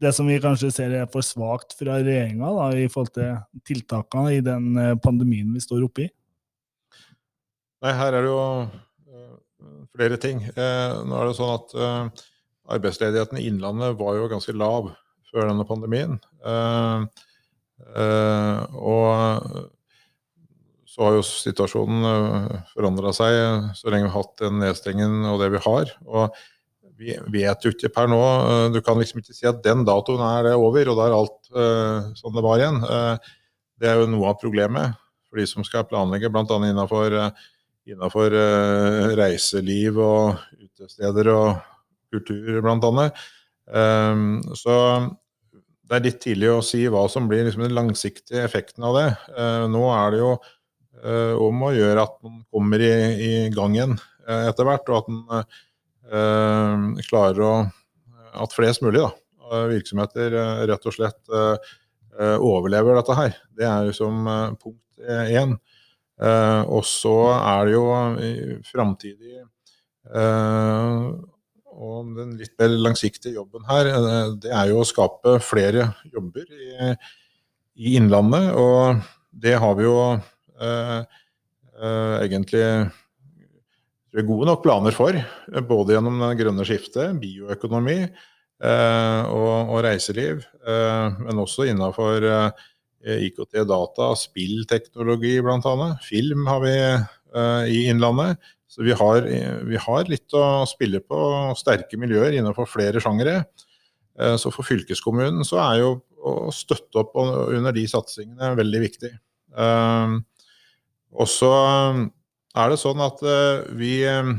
det 0.00 0.14
som 0.16 0.24
vi 0.30 0.38
kanskje 0.40 0.70
ser 0.72 0.94
er 0.96 1.08
for 1.12 1.20
svakt 1.20 1.74
fra 1.76 1.98
regjeringa 2.00 2.70
i 2.80 2.86
forhold 2.88 3.12
til 3.18 3.34
tiltakene 3.68 4.30
i 4.32 4.40
den 4.44 4.70
eh, 4.80 4.94
pandemien 4.96 5.50
vi 5.52 5.60
står 5.60 5.84
oppe 5.84 6.06
i? 6.06 6.08
Nei, 7.84 7.92
her 7.98 8.16
er 8.16 8.24
det 8.24 8.30
jo 8.30 8.38
uh, 8.40 9.34
flere 9.92 10.16
ting. 10.20 10.40
Uh, 10.56 11.04
nå 11.04 11.18
er 11.18 11.28
det 11.28 11.36
sånn 11.36 11.52
at 11.52 11.74
arbeidsledigheten 12.72 13.40
i 13.40 13.44
Innlandet 13.50 13.98
var 14.00 14.16
jo 14.16 14.30
ganske 14.32 14.54
lav 14.56 14.88
før 15.28 15.50
denne 15.50 15.68
pandemien. 15.68 16.16
og 18.80 19.70
så 21.00 21.06
har 21.08 21.14
jo 21.16 21.24
situasjonen 21.24 22.62
forandra 22.74 23.14
seg 23.16 23.70
så 23.78 23.88
lenge 23.88 24.04
vi 24.04 24.12
har 24.12 24.18
hatt 24.18 24.42
den 24.42 24.58
nedstengingen 24.60 25.22
og 25.30 25.40
det 25.40 25.54
vi 25.54 25.62
har. 25.64 25.94
og 26.04 26.34
vi 27.00 27.14
vet 27.32 27.64
jo 27.64 27.72
ikke 27.72 27.90
per 27.94 28.10
nå. 28.12 28.20
Eh, 28.20 28.66
du 28.74 28.80
kan 28.84 28.98
liksom 29.00 29.22
ikke 29.22 29.36
si 29.36 29.48
at 29.48 29.62
den 29.64 29.86
datoen 29.88 30.20
er 30.24 30.50
det 30.50 30.56
over, 30.58 30.90
og 30.90 30.98
da 30.98 31.06
er 31.06 31.16
alt 31.16 31.38
uh, 31.56 32.10
sånn 32.18 32.36
det 32.36 32.44
var 32.44 32.60
igjen. 32.60 32.82
Uh, 32.84 33.32
det 33.80 33.88
er 33.88 34.02
jo 34.02 34.10
noe 34.12 34.28
av 34.32 34.36
problemet 34.42 34.98
for 35.30 35.40
de 35.40 35.46
som 35.48 35.64
skal 35.64 35.86
planlegge, 35.88 36.28
bl.a. 36.32 36.44
innenfor, 36.44 37.16
innenfor 37.88 38.36
uh, 38.36 39.14
reiseliv 39.16 40.00
og 40.04 40.42
utesteder 40.60 41.32
og 41.32 41.48
kultur, 42.12 42.60
bl.a. 42.60 43.08
Um, 43.70 44.40
så 44.58 44.76
det 45.88 45.96
er 45.96 46.04
litt 46.04 46.20
tidlig 46.22 46.50
å 46.52 46.62
si 46.66 46.82
hva 46.90 47.06
som 47.10 47.30
blir 47.30 47.46
liksom 47.46 47.64
den 47.64 47.76
langsiktige 47.78 48.44
effekten 48.44 48.84
av 48.86 48.98
det. 48.98 49.08
Uh, 49.32 49.64
nå 49.72 49.86
er 49.94 50.12
det 50.12 50.20
jo 50.20 50.34
uh, 51.04 51.34
om 51.40 51.66
å 51.66 51.74
gjøre 51.76 52.06
at 52.06 52.16
man 52.26 52.40
kommer 52.52 52.82
i, 52.84 52.94
i 53.24 53.32
gang 53.54 53.76
igjen 53.76 53.96
uh, 53.98 54.46
etter 54.48 54.68
hvert, 54.68 54.88
og 54.90 55.02
at 55.02 55.12
man 55.14 55.50
Eh, 56.10 57.04
klarer 57.06 57.44
å 57.44 57.52
At 58.30 58.54
flest 58.54 58.82
mulig 58.82 59.00
da, 59.02 59.10
virksomheter 59.66 60.34
eh, 60.38 60.60
rett 60.70 60.84
og 60.86 60.94
slett 60.94 61.32
eh, 61.34 62.36
overlever 62.38 62.94
dette 62.94 63.16
her. 63.18 63.32
Det 63.58 63.66
er 63.66 63.88
liksom 63.88 64.28
punkt 64.60 65.00
én. 65.00 65.56
og 66.68 66.84
så 66.84 67.14
er 67.32 67.64
det 67.66 67.72
jo 67.72 67.84
framtidig 68.68 69.40
og 71.80 72.10
den 72.18 72.34
litt 72.36 72.52
mer 72.60 72.74
langsiktige 72.84 73.38
jobben 73.38 73.64
her, 73.64 73.88
det 74.42 74.52
er 74.52 74.68
jo 74.68 74.82
å 74.82 74.86
skape 74.86 75.38
flere 75.40 75.88
jobber 76.12 76.44
i, 76.52 76.92
i 77.80 77.94
Innlandet. 77.96 78.52
Og 78.52 79.00
det 79.32 79.56
har 79.62 79.74
vi 79.78 79.88
jo 79.88 79.96
eh, 80.12 80.20
egentlig 80.60 82.64
tror 84.10 84.26
gode 84.26 84.48
nok 84.48 84.64
planer 84.64 84.94
for. 84.94 85.16
Både 85.68 85.94
gjennom 85.94 86.20
det 86.22 86.34
grønne 86.40 86.66
skiftet, 86.66 87.16
bioøkonomi 87.22 87.98
eh, 88.02 89.22
og, 89.30 89.70
og, 89.70 89.78
reiseliv. 89.86 90.44
Eh, 90.66 91.20
men 91.24 91.42
også 91.42 91.68
innafor 91.70 92.26
eh, 92.26 92.68
IKT, 93.28 93.62
data, 93.68 94.12
spillteknologi 94.18 95.38
bl.a. 95.44 95.92
Film 96.06 96.48
har 96.50 96.64
vi 96.64 96.76
eh, 96.76 97.70
i 97.70 97.84
Innlandet. 97.92 98.40
Så 98.70 98.84
vi 98.86 98.94
har, 98.94 99.24
vi 99.66 99.78
har, 99.82 100.04
litt 100.06 100.30
å 100.36 100.62
spille 100.70 101.00
på, 101.02 101.18
sterke 101.58 101.98
miljøer 101.98 102.36
innenfor 102.38 102.68
flere 102.70 103.02
sjangere. 103.02 103.40
Eh, 104.18 104.36
så 104.38 104.52
for 104.54 104.66
fylkeskommunen 104.66 105.46
så 105.46 105.58
er 105.64 105.82
jo 105.82 105.96
å 106.20 106.52
støtte 106.52 107.00
opp 107.00 107.16
under 107.16 107.72
de 107.74 107.86
satsingene 107.88 108.52
veldig 108.58 108.80
viktig. 108.82 109.10
Eh, 111.10 111.16
også 111.24 111.50
er 112.58 112.70
det 112.72 112.80
sånn 112.80 113.00
at 113.04 113.22
eh, 113.22 113.64
vi 113.78 113.94
eh, 114.08 114.34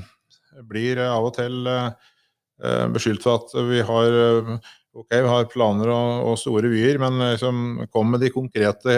blir 0.68 1.02
av 1.06 1.30
og 1.30 1.36
til 1.38 1.68
eh, 1.68 2.86
beskyldt 2.92 3.24
for 3.24 3.42
at 3.42 3.56
vi 3.70 3.82
har 3.86 4.18
ok, 4.92 5.10
vi 5.10 5.28
har 5.32 5.50
planer 5.52 5.92
og, 5.94 6.32
og 6.32 6.40
store 6.40 6.72
vyer, 6.72 7.00
men 7.02 7.20
liksom, 7.32 7.86
kom 7.92 8.12
med 8.12 8.24
de 8.24 8.32
konkrete, 8.34 8.96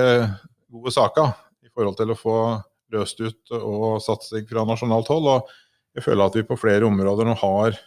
gode 0.73 0.93
sakene 0.93 1.35
i 1.63 1.69
forhold 1.73 1.99
til 1.99 2.13
å 2.13 2.17
få 2.17 2.37
løst 2.93 3.21
ut 3.21 3.53
og 3.57 4.01
satsing 4.03 4.47
fra 4.49 4.65
nasjonalt 4.67 5.09
hold. 5.09 5.29
og 5.29 5.53
Jeg 5.97 6.05
føler 6.07 6.25
at 6.25 6.37
vi 6.37 6.45
på 6.47 6.57
flere 6.59 6.89
områder 6.89 7.29
nå 7.29 7.37
har 7.41 7.77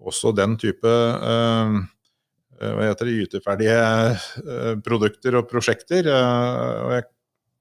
også 0.00 0.32
den 0.36 0.56
type 0.60 0.88
eh, 0.88 1.80
hva 2.60 2.88
heter 2.90 3.08
det, 3.08 3.16
gyteferdige 3.22 3.76
eh, 3.80 4.74
produkter 4.84 5.38
og 5.40 5.48
prosjekter. 5.48 6.08
Eh, 6.08 6.76
og 6.84 6.94
jeg 6.96 7.06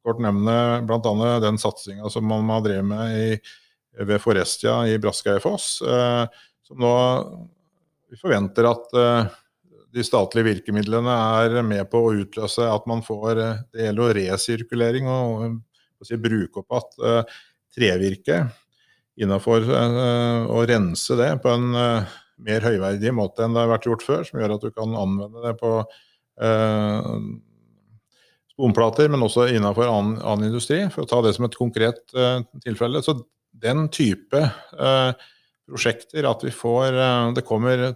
kort 0.06 0.22
nevne 0.24 0.82
bl.a. 0.88 1.39
den 1.44 1.60
satsinga 1.60 2.10
som 2.10 2.27
man 2.27 2.50
har 2.53 2.63
drevet 2.65 2.88
med 2.88 3.18
i, 3.18 3.39
ved 4.06 4.22
Forestia 4.22 4.82
i 4.88 5.00
Braskeifoss. 5.01 5.82
Eh, 5.82 6.25
som 6.68 6.79
nå 6.79 6.94
Vi 8.10 8.18
forventer 8.18 8.65
at 8.65 8.96
eh, 8.98 9.36
de 9.94 10.06
statlige 10.06 10.48
virkemidlene 10.48 11.13
er 11.44 11.60
med 11.65 11.89
på 11.91 12.01
å 12.06 12.15
utløse 12.24 12.65
at 12.65 12.88
man 12.89 13.03
får 13.06 13.41
eh, 13.41 13.60
Det 13.74 13.86
gjelder 13.88 14.15
resirkulering 14.22 15.10
og, 15.12 15.60
og 16.00 16.08
si, 16.08 16.18
bruke 16.18 16.63
opp 16.63 16.79
igjen 16.79 17.29
trevirke 17.70 18.38
innafor 19.20 19.62
å 19.70 20.62
rense 20.65 21.15
det 21.20 21.27
på 21.44 21.51
en 21.53 21.68
mer 21.70 22.63
høyverdig 22.65 23.12
måte 23.13 23.44
enn 23.46 23.53
det 23.53 23.62
har 23.62 23.70
vært 23.70 23.86
gjort 23.86 24.03
før, 24.03 24.24
som 24.25 24.39
gjør 24.39 24.56
at 24.56 24.63
du 24.63 24.72
kan 24.74 24.96
anvende 24.98 25.44
det 25.44 25.51
på 25.60 25.74
sponplater, 28.60 29.08
men 29.08 29.24
også 29.24 29.48
innenfor 29.54 29.88
annen, 29.88 30.18
annen, 30.20 30.50
industri, 30.50 30.82
for 30.92 31.06
å 31.06 31.10
ta 31.10 31.22
det 31.24 31.32
som 31.38 31.48
et 31.48 31.56
konkret 31.56 32.01
uh, 32.18 32.42
tilfelle. 32.66 33.00
Så 33.06 33.16
den 33.56 33.88
type 33.94 34.42
uh, 34.75 35.12
prosjekter, 35.70 36.28
at 36.28 36.44
vi 36.44 36.51
får 36.54 36.98
uh, 36.98 37.32
Det 37.38 37.46
kommer 37.48 37.94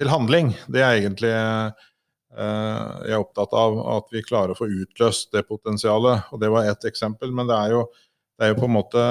til 0.00 0.10
handling, 0.10 0.54
det 0.72 0.82
er 0.82 0.98
egentlig 0.98 1.36
jeg 2.30 3.10
er 3.10 3.18
opptatt 3.18 3.50
av 3.58 3.74
at 3.90 4.12
vi 4.14 4.20
klarer 4.22 4.52
å 4.54 4.56
få 4.56 4.68
utløst 4.70 5.32
det 5.34 5.40
potensialet. 5.48 6.28
Og 6.30 6.38
det 6.38 6.46
var 6.54 6.68
ett 6.70 6.84
eksempel, 6.86 7.32
men 7.34 7.48
det 7.50 7.56
er 7.56 7.72
jo, 7.74 7.80
det 8.38 8.46
er 8.46 8.52
jo 8.52 8.60
på 8.60 8.68
en 8.68 8.76
måte 8.76 9.02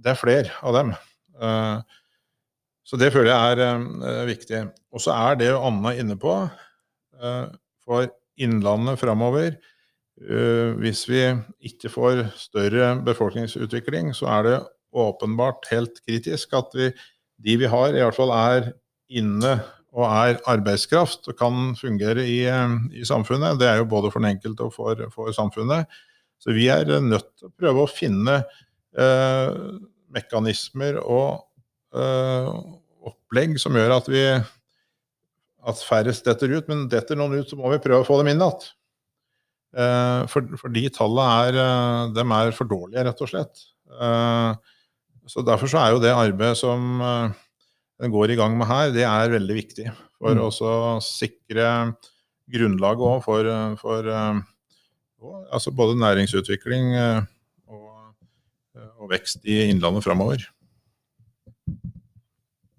Det 0.00 0.14
er 0.14 0.16
flere 0.16 0.54
av 0.64 0.72
dem. 0.72 0.94
Så 2.88 2.96
det 2.96 3.10
føler 3.12 3.28
jeg 3.28 3.58
er 3.68 4.24
viktig. 4.30 4.62
Og 4.96 5.04
så 5.04 5.12
er 5.12 5.36
det 5.36 5.50
jo 5.50 5.60
Anna 5.68 5.92
inne 6.00 6.16
på. 6.16 6.32
For 7.84 8.08
Innlandet 8.40 9.04
framover 9.04 9.60
hvis 10.14 11.08
vi 11.10 11.20
ikke 11.66 11.90
får 11.90 12.20
større 12.38 12.92
befolkningsutvikling, 13.04 14.12
så 14.14 14.28
er 14.30 14.46
det 14.46 14.58
åpenbart 14.94 15.66
helt 15.72 15.98
kritisk 16.06 16.54
at 16.54 16.74
vi, 16.76 16.90
de 17.44 17.56
vi 17.58 17.70
har, 17.70 17.90
i 17.90 18.02
hvert 18.02 18.16
fall 18.16 18.30
er 18.34 18.68
inne 19.10 19.56
og 19.94 20.06
er 20.08 20.40
arbeidskraft 20.50 21.28
og 21.30 21.36
kan 21.38 21.74
fungere 21.78 22.24
i, 22.26 22.42
eh, 22.50 22.76
i 22.98 23.04
samfunnet. 23.06 23.60
Det 23.60 23.68
er 23.68 23.78
jo 23.78 23.90
både 23.90 24.10
for 24.10 24.20
den 24.20 24.34
enkelte 24.34 24.66
og 24.66 24.74
for, 24.74 24.98
for, 25.14 25.30
samfunnet. 25.32 25.86
Så 26.42 26.54
vi 26.54 26.66
er 26.68 26.88
nødt 27.00 27.28
til 27.38 27.48
å 27.48 27.54
prøve 27.54 27.84
å 27.84 27.90
finne 27.90 28.40
eh, 28.98 29.50
mekanismer 30.14 30.98
og 30.98 31.44
eh, 31.94 32.50
opplegg 33.06 33.54
som 33.62 33.78
gjør 33.78 33.98
at 34.00 34.10
vi 34.10 34.24
at 35.64 35.86
færrest 35.86 36.26
detter 36.26 36.50
ut, 36.58 36.66
men 36.68 36.88
detter 36.92 37.16
noen 37.16 37.38
ut, 37.38 37.48
så 37.48 37.56
må 37.56 37.70
vi 37.72 37.80
prøve 37.80 38.02
å 38.02 38.08
få 38.08 38.18
dem 38.20 38.34
inn 38.34 38.42
igjen. 38.42 38.66
Eh, 39.74 40.22
for, 40.30 40.46
for, 40.60 40.70
de 40.74 40.86
tallene 40.94 41.48
er, 41.48 41.58
de 42.14 42.24
er 42.38 42.54
for 42.54 42.70
dårlige, 42.70 43.04
rett 43.08 43.22
og 43.24 43.30
slett. 43.30 43.66
Eh, 43.90 44.72
så 45.30 45.44
Derfor 45.46 45.70
så 45.70 45.80
er 45.80 45.94
jo 45.94 46.02
det 46.02 46.12
arbeidet 46.14 46.58
som 46.60 47.00
den 47.00 48.12
går 48.12 48.34
i 48.34 48.36
gang 48.36 48.58
med 48.58 48.68
her, 48.68 48.90
det 48.92 49.06
er 49.08 49.32
veldig 49.32 49.56
viktig. 49.56 49.86
For 50.20 50.36
mm. 50.36 50.42
å 50.44 50.80
sikre 51.04 51.68
grunnlaget 52.52 53.24
for, 53.24 53.48
for 53.80 54.10
altså 55.48 55.72
både 55.72 55.96
næringsutvikling 56.02 56.92
og, 57.72 57.88
og, 59.00 59.08
vekst 59.08 59.48
i 59.48 59.62
Innlandet 59.70 60.04
framover. 60.04 60.44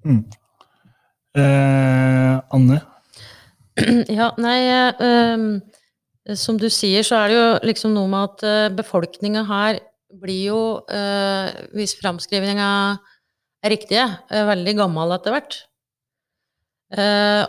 Mm. 0.06 0.22
Eh, 1.36 2.36
Anne? 2.54 2.82
Ja, 4.20 4.30
nei 4.40 4.60
eh, 4.72 5.42
som 6.34 6.58
du 6.58 6.66
sier, 6.74 7.06
så 7.06 7.20
er 7.20 7.30
det 7.30 7.38
jo 7.38 7.50
liksom 7.70 7.94
noe 7.94 8.10
med 8.10 8.32
at 8.32 8.46
uh, 8.46 8.74
befolkninga 8.74 9.46
her 9.46 9.80
blir 10.16 10.50
jo, 10.50 10.62
uh, 10.90 11.50
hvis 11.78 11.94
framskrivinga 12.00 12.70
er 13.66 13.74
riktige, 13.74 14.06
veldig 14.30 14.76
gammel 14.78 15.16
etter 15.16 15.34
hvert. 15.34 15.56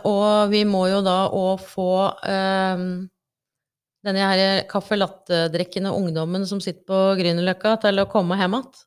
og 0.08 0.48
vi 0.48 0.62
må 0.64 0.86
jo 0.88 1.02
da 1.04 1.26
òg 1.28 1.60
få 1.60 1.90
denne 4.00 4.30
her 4.30 4.62
caffè 4.70 4.96
latte-drikkende 4.96 5.92
ungdommen 5.92 6.46
som 6.48 6.62
sitter 6.64 6.86
på 6.88 7.02
Grünerløkka, 7.20 7.74
til 7.84 8.00
å 8.00 8.08
komme 8.08 8.38
hjem 8.40 8.56
igjen. 8.56 8.80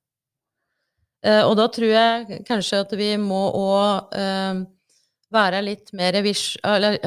og 1.45 1.53
da 1.61 1.67
tror 1.69 1.93
jeg 1.93 2.41
kanskje 2.49 2.81
at 2.81 2.97
vi 2.97 3.11
må 3.21 3.43
òg 3.61 4.17
være 5.37 5.61
litt 5.69 5.93
mer 5.93 6.17
vis... 6.25 6.57
Eller 6.65 6.97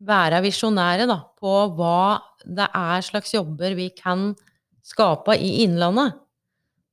være 0.00 0.40
visjonære 0.44 1.06
da, 1.10 1.18
på 1.36 1.54
hva 1.76 2.20
det 2.44 2.66
er 2.76 3.04
slags 3.04 3.34
jobber 3.34 3.76
vi 3.76 3.90
kan 3.96 4.30
skape 4.86 5.36
i 5.36 5.60
Innlandet. 5.64 6.16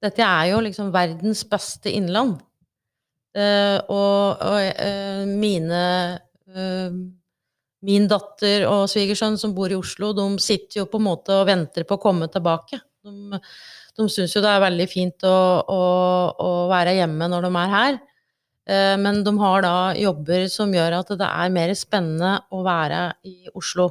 Dette 0.03 0.21
er 0.21 0.51
jo 0.51 0.59
liksom 0.61 0.91
verdens 0.93 1.41
beste 1.49 1.91
innland. 1.93 2.35
Uh, 3.37 3.77
og, 3.93 4.41
og 4.41 4.81
uh, 4.81 5.23
mine 5.29 5.79
uh, 6.55 6.99
Min 7.85 8.07
datter 8.09 8.63
og 8.65 8.87
svigersønn 8.89 9.35
som 9.37 9.51
bor 9.53 9.69
i 9.69 9.75
Oslo, 9.77 10.09
de 10.17 10.23
sitter 10.41 10.79
jo 10.79 10.87
på 10.89 10.97
en 10.97 11.05
måte 11.05 11.35
og 11.35 11.45
venter 11.45 11.85
på 11.85 11.93
å 11.93 12.01
komme 12.01 12.25
tilbake. 12.33 12.79
De, 13.05 13.37
de 13.37 14.07
syns 14.09 14.33
jo 14.33 14.41
det 14.41 14.49
er 14.49 14.63
veldig 14.63 14.87
fint 14.89 15.27
å, 15.29 15.35
å, 15.61 15.83
å 16.41 16.49
være 16.71 16.95
hjemme 16.97 17.27
når 17.29 17.45
de 17.45 17.51
er 17.61 17.69
her. 17.75 17.99
Eh, 18.67 18.95
men 18.99 19.21
de 19.23 19.31
har 19.39 19.63
da 19.63 19.75
jobber 19.95 20.47
som 20.51 20.73
gjør 20.75 20.99
at 20.99 21.13
det 21.19 21.27
er 21.27 21.53
mer 21.55 21.71
spennende 21.77 22.33
å 22.51 22.63
være 22.65 23.01
i 23.27 23.37
Oslo. 23.55 23.89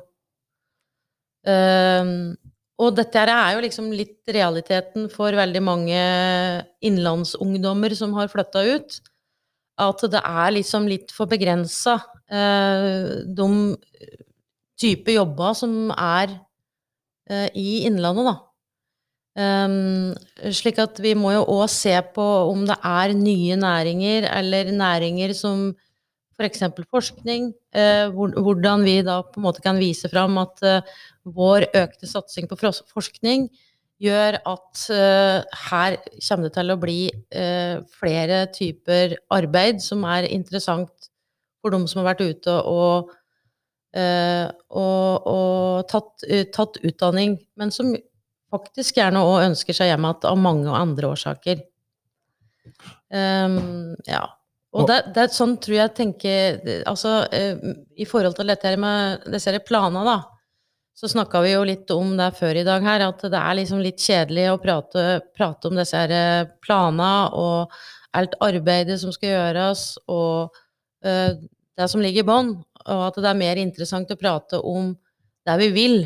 Eh, 1.47 2.11
og 2.77 2.97
dette 2.99 3.23
er 3.25 3.55
jo 3.55 3.63
liksom 3.65 3.89
litt 3.97 4.29
realiteten 4.37 5.09
for 5.09 5.33
veldig 5.33 5.63
mange 5.65 6.01
innlandsungdommer 6.85 7.95
som 7.97 8.13
har 8.19 8.29
flytta 8.29 8.67
ut. 8.69 8.99
At 9.81 10.05
det 10.13 10.21
er 10.21 10.53
liksom 10.57 10.89
litt 10.89 11.13
for 11.13 11.29
begrensa, 11.29 11.97
eh, 12.29 13.25
de 13.25 13.49
type 14.77 15.13
jobber 15.13 15.57
som 15.57 15.89
er 15.97 16.37
i 17.27 17.83
Innlandet, 17.89 18.23
da. 18.29 18.46
Um, 19.37 20.15
slik 20.49 20.79
at 20.81 20.97
vi 21.05 21.13
må 21.13 21.35
jo 21.35 21.43
òg 21.59 21.67
se 21.69 21.93
på 22.15 22.25
om 22.49 22.63
det 22.69 22.79
er 22.89 23.13
nye 23.13 23.59
næringer, 23.61 24.31
eller 24.33 24.71
næringer 24.73 25.35
som 25.37 25.75
f.eks. 26.37 26.63
For 26.77 26.89
forskning. 26.99 27.51
Uh, 27.77 28.09
hvordan 28.13 28.85
vi 28.85 29.01
da 29.05 29.21
på 29.25 29.41
en 29.41 29.47
måte 29.49 29.65
kan 29.65 29.81
vise 29.81 30.09
fram 30.13 30.39
at 30.41 30.65
uh, 30.65 30.97
vår 31.37 31.69
økte 31.75 32.09
satsing 32.09 32.49
på 32.49 32.59
forskning 32.93 33.49
gjør 34.01 34.39
at 34.45 34.83
uh, 34.93 35.45
her 35.71 35.99
kommer 36.29 36.49
det 36.49 36.55
til 36.57 36.73
å 36.73 36.81
bli 36.81 36.99
flere 37.97 38.43
typer 38.53 39.17
arbeid 39.33 39.81
som 39.85 40.05
er 40.05 40.29
interessant 40.29 41.09
for 41.61 41.73
de 41.73 41.81
som 41.89 42.03
har 42.03 42.13
vært 42.13 42.25
ute 42.29 42.53
og, 42.69 43.09
og, 43.97 45.31
og 45.33 45.89
tatt, 45.91 46.27
tatt 46.53 46.77
utdanning, 46.85 47.39
men 47.57 47.73
som 47.75 47.95
faktisk 48.53 49.01
gjerne 49.01 49.25
òg 49.27 49.49
ønsker 49.51 49.77
seg 49.77 49.91
hjem 49.91 50.07
igjen 50.07 50.31
av 50.31 50.41
mange 50.41 50.73
andre 50.75 51.13
årsaker. 51.15 51.63
Um, 53.11 53.95
ja. 54.09 54.25
Og 54.77 54.89
det, 54.91 54.97
det, 55.15 55.23
er 55.23 55.33
sånn 55.33 55.55
tror 55.63 55.77
jeg 55.77 55.93
tenker 55.97 56.57
Altså, 56.91 57.13
uh, 57.31 57.69
i 57.97 58.05
forhold 58.09 58.35
til 58.37 58.51
dette 58.51 58.67
her 58.67 58.81
med 58.81 59.29
disse 59.33 59.55
planene, 59.65 60.03
da, 60.05 60.17
så 60.97 61.11
snakka 61.13 61.43
vi 61.45 61.53
jo 61.53 61.65
litt 61.69 61.91
om 61.93 62.15
det 62.17 62.31
før 62.39 62.57
i 62.57 62.65
dag 62.67 62.85
her, 62.85 63.05
at 63.05 63.21
det 63.29 63.39
er 63.39 63.59
liksom 63.59 63.83
litt 63.85 64.01
kjedelig 64.01 64.47
å 64.49 64.61
prate, 64.63 65.05
prate 65.37 65.69
om 65.69 65.77
disse 65.77 65.99
her 66.01 66.13
eh, 66.17 66.49
planene 66.65 67.11
og 67.37 67.75
alt 68.17 68.37
arbeidet 68.41 68.97
som 69.03 69.13
skal 69.13 69.35
gjøres, 69.35 69.83
og 70.09 70.57
uh, 71.05 71.37
det 71.77 71.89
som 71.93 72.01
ligger 72.01 72.25
i 72.25 72.29
bånn, 72.31 72.55
og 72.87 73.03
at 73.11 73.19
det 73.21 73.29
er 73.29 73.43
mer 73.43 73.61
interessant 73.61 74.13
å 74.15 74.17
prate 74.17 74.63
om 74.65 74.95
det 75.47 75.59
vi 75.61 75.69
vil, 75.75 75.99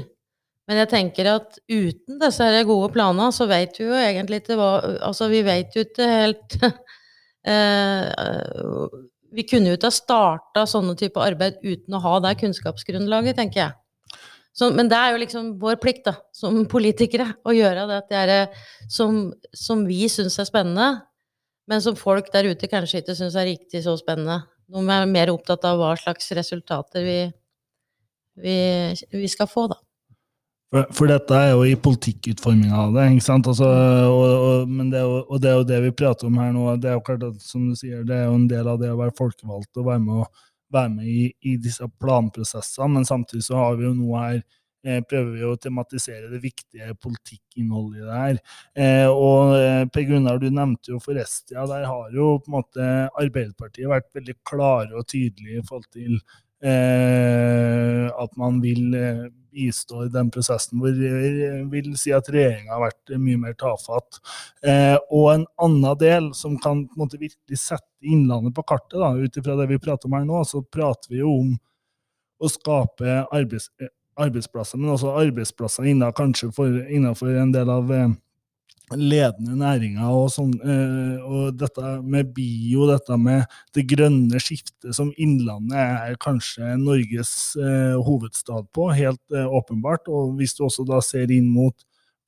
men 0.70 0.78
jeg 0.84 0.90
tenker 0.92 1.26
at 1.26 1.56
uten 1.66 2.20
disse 2.20 2.46
her 2.46 2.62
gode 2.68 2.92
planene, 2.94 3.32
så 3.34 3.48
vet 3.50 3.74
vi 3.80 3.88
jo 3.88 3.96
egentlig 3.98 4.38
ikke 4.44 4.54
hva 4.60 4.68
Altså, 5.08 5.26
vi 5.32 5.40
vet 5.42 5.74
jo 5.74 5.82
ikke 5.82 6.06
helt 6.06 6.54
eh, 7.50 8.06
Vi 9.34 9.46
kunne 9.50 9.72
jo 9.72 9.74
ikke 9.74 9.90
ha 9.90 9.96
starta 9.96 10.64
sånne 10.70 10.94
type 11.00 11.18
arbeid 11.18 11.58
uten 11.64 11.98
å 11.98 12.02
ha 12.04 12.14
det 12.22 12.36
kunnskapsgrunnlaget, 12.44 13.40
tenker 13.40 13.64
jeg. 13.64 13.74
Så, 14.54 14.70
men 14.74 14.86
det 14.90 14.98
er 14.98 15.10
jo 15.10 15.20
liksom 15.24 15.50
vår 15.58 15.82
plikt 15.82 16.06
da, 16.06 16.14
som 16.34 16.62
politikere 16.70 17.26
å 17.42 17.54
gjøre 17.54 17.88
det, 17.90 18.00
det 18.10 18.22
er, 18.22 18.64
som, 18.90 19.20
som 19.50 19.82
vi 19.90 20.04
syns 20.10 20.38
er 20.38 20.46
spennende, 20.46 20.88
men 21.70 21.82
som 21.82 21.98
folk 21.98 22.30
der 22.34 22.50
ute 22.50 22.70
kanskje 22.70 23.02
ikke 23.02 23.18
syns 23.18 23.38
er 23.38 23.50
riktig 23.50 23.82
så 23.86 23.98
spennende. 23.98 24.42
De 24.70 24.86
er 24.86 25.10
mer 25.10 25.34
opptatt 25.34 25.66
av 25.66 25.82
hva 25.82 25.92
slags 25.98 26.30
resultater 26.38 27.06
vi, 27.06 27.20
vi, 28.42 28.58
vi 29.18 29.30
skal 29.30 29.50
få, 29.50 29.66
da. 29.74 29.82
For, 30.70 30.86
for, 30.94 31.10
dette 31.10 31.34
er 31.34 31.48
jo 31.50 31.64
i 31.66 31.74
politikkutforminga 31.82 32.76
av 32.78 32.92
det. 32.94 33.08
ikke 33.16 33.26
sant? 33.26 33.48
Altså, 33.50 33.66
og, 33.66 34.68
og, 34.68 34.76
det 34.92 35.00
jo, 35.02 35.16
og 35.26 35.42
det 35.42 35.50
er 35.50 35.56
jo 35.58 35.66
det 35.66 35.80
vi 35.88 35.96
prater 36.02 36.28
om 36.28 36.38
her 36.38 36.52
nå. 36.54 36.68
det 36.78 36.92
er 36.92 36.94
jo 36.94 37.02
klart 37.08 37.24
at, 37.26 37.42
som 37.42 37.64
du 37.66 37.74
sier, 37.78 38.04
det 38.06 38.14
er 38.14 38.28
jo 38.28 38.36
en 38.38 38.46
del 38.50 38.70
av 38.70 38.78
det 38.78 38.92
å 38.92 39.00
være 39.00 39.16
folkevalgt 39.18 39.80
og 39.80 39.88
være 39.90 40.02
med, 40.04 40.22
og, 40.22 40.46
være 40.70 40.92
med 40.92 41.10
i, 41.10 41.24
i, 41.50 41.56
disse 41.58 41.88
planprosessene. 41.98 42.94
Men 42.94 43.08
samtidig 43.08 43.42
så 43.48 43.58
har 43.58 43.80
vi 43.80 43.88
jo 43.88 43.96
noe 43.98 44.20
her 44.22 44.36
eh, 44.38 45.00
prøver 45.02 45.32
vi 45.34 45.48
å 45.48 45.56
tematisere 45.58 46.30
det 46.30 46.38
viktige 46.44 46.94
politikkinnholdet 47.02 48.04
i 48.04 48.06
det 48.06 48.20
her. 48.20 48.38
Eh, 48.84 49.08
og 49.10 49.56
eh, 49.56 49.82
Per 49.90 50.06
Gunnar, 50.06 50.38
du 50.38 50.46
nevnte 50.54 50.94
jo 50.94 51.02
Forestia. 51.02 51.66
Der 51.66 51.88
har 51.90 52.14
jo 52.14 52.36
på 52.38 52.52
en 52.52 52.60
måte 52.60 52.92
Arbeiderpartiet 53.10 53.90
vært 53.90 54.06
veldig 54.14 54.38
klare 54.46 54.94
og 54.94 55.10
tydelige 55.10 55.58
i 55.58 55.66
forhold 55.66 55.90
til 55.90 56.22
Eh, 56.60 58.06
at 58.22 58.34
man 58.36 58.58
vil 58.60 58.92
eh, 58.92 59.28
bistå 59.52 60.04
i 60.06 60.12
den 60.12 60.30
prosessen, 60.32 60.80
hvor 60.80 60.94
jeg 60.94 61.64
vil 61.72 61.92
si 61.98 62.12
at 62.16 62.28
regjeringa 62.32 62.74
har 62.76 62.84
vært 62.88 63.14
mye 63.20 63.40
mer 63.44 63.56
tafatt. 63.60 64.20
Eh, 64.64 64.96
og 65.10 65.32
en 65.34 65.46
annen 65.62 65.98
del 66.00 66.30
som 66.38 66.56
kan 66.62 66.86
måte 66.98 67.20
virkelig 67.20 67.60
sette 67.60 67.86
Innlandet 68.00 68.54
på 68.56 68.62
kartet, 68.64 68.96
ut 68.96 69.34
ifra 69.36 69.58
det 69.58 69.66
vi 69.68 69.76
prater 69.76 70.08
om 70.08 70.14
her 70.16 70.22
nå, 70.24 70.38
så 70.48 70.62
prater 70.64 71.10
vi 71.12 71.18
jo 71.20 71.34
om 71.42 71.50
å 72.40 72.48
skape 72.48 73.18
arbeids, 73.28 73.66
arbeidsplasser, 74.16 74.80
men 74.80 74.94
også 74.94 75.12
arbeidsplasser 75.20 75.90
innenfor, 75.90 76.78
innenfor 76.88 77.34
en 77.42 77.52
del 77.52 77.72
av 77.72 77.92
ledende 78.98 79.54
næringer 79.58 80.10
og 80.10 80.30
sånn. 80.34 80.52
Eh, 80.64 81.22
og 81.22 81.58
dette 81.60 81.92
med 82.02 82.32
bio, 82.34 82.86
dette 82.90 83.16
med 83.20 83.44
det 83.76 83.86
grønne 83.90 84.40
skiftet 84.42 84.94
som 84.96 85.12
Innlandet 85.20 85.78
er 85.78 86.18
kanskje 86.22 86.74
Norges 86.80 87.54
eh, 87.60 87.96
hovedstad 88.00 88.70
på, 88.74 88.90
helt 88.96 89.22
eh, 89.34 89.46
åpenbart. 89.46 90.10
Og 90.10 90.34
hvis 90.40 90.56
du 90.58 90.64
også 90.66 90.86
da 90.88 91.00
ser 91.04 91.30
inn 91.34 91.50
mot 91.54 91.76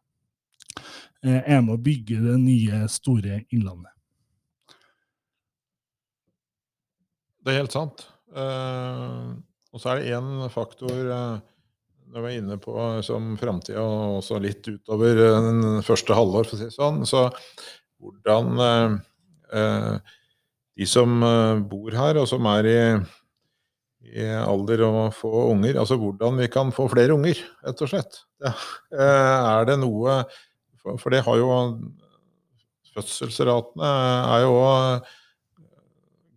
er 1.22 1.62
med 1.62 1.76
å 1.76 1.82
bygge 1.82 2.18
det 2.18 2.38
nye, 2.42 2.88
store 2.90 3.44
Innlandet. 3.54 3.94
Det 7.42 7.54
er 7.54 7.64
helt 7.64 7.74
sant. 7.74 8.04
Uh, 8.32 9.38
og 9.72 9.82
så 9.82 9.92
er 9.92 10.02
det 10.02 10.14
én 10.18 10.50
faktor 10.52 10.98
når 12.12 12.26
vi 12.26 12.30
er 12.32 12.42
inne 12.42 12.58
på 12.60 12.76
som 13.08 13.38
framtida, 13.40 13.80
og 13.80 14.18
også 14.20 14.40
litt 14.44 14.68
utover 14.68 15.16
den 15.16 15.80
første 15.86 16.16
halvår, 16.18 16.50
for 16.50 16.58
å 16.58 16.60
si 16.60 16.68
det 16.68 16.76
sånn. 16.76 17.06
Så 17.08 17.22
hvordan 18.04 18.60
de 20.76 20.88
som 20.90 21.24
bor 21.72 21.96
her, 21.96 22.20
og 22.20 22.28
som 22.28 22.50
er 22.52 22.68
i, 22.68 22.82
i 24.12 24.28
alder 24.42 24.84
å 24.84 24.92
få 25.16 25.32
unger, 25.54 25.80
altså 25.80 25.96
hvordan 26.02 26.44
vi 26.44 26.50
kan 26.52 26.76
få 26.76 26.90
flere 26.92 27.16
unger, 27.16 27.40
rett 27.64 27.86
og 27.88 27.94
slett. 27.94 28.20
Ja. 28.44 28.54
Er 29.62 29.72
det 29.72 29.80
noe 29.80 30.24
For, 30.82 31.14
det 31.14 31.24
har 31.24 31.38
jo 31.38 31.50
Fødselsratene 32.92 33.88
er 33.88 34.42
jo 34.44 34.56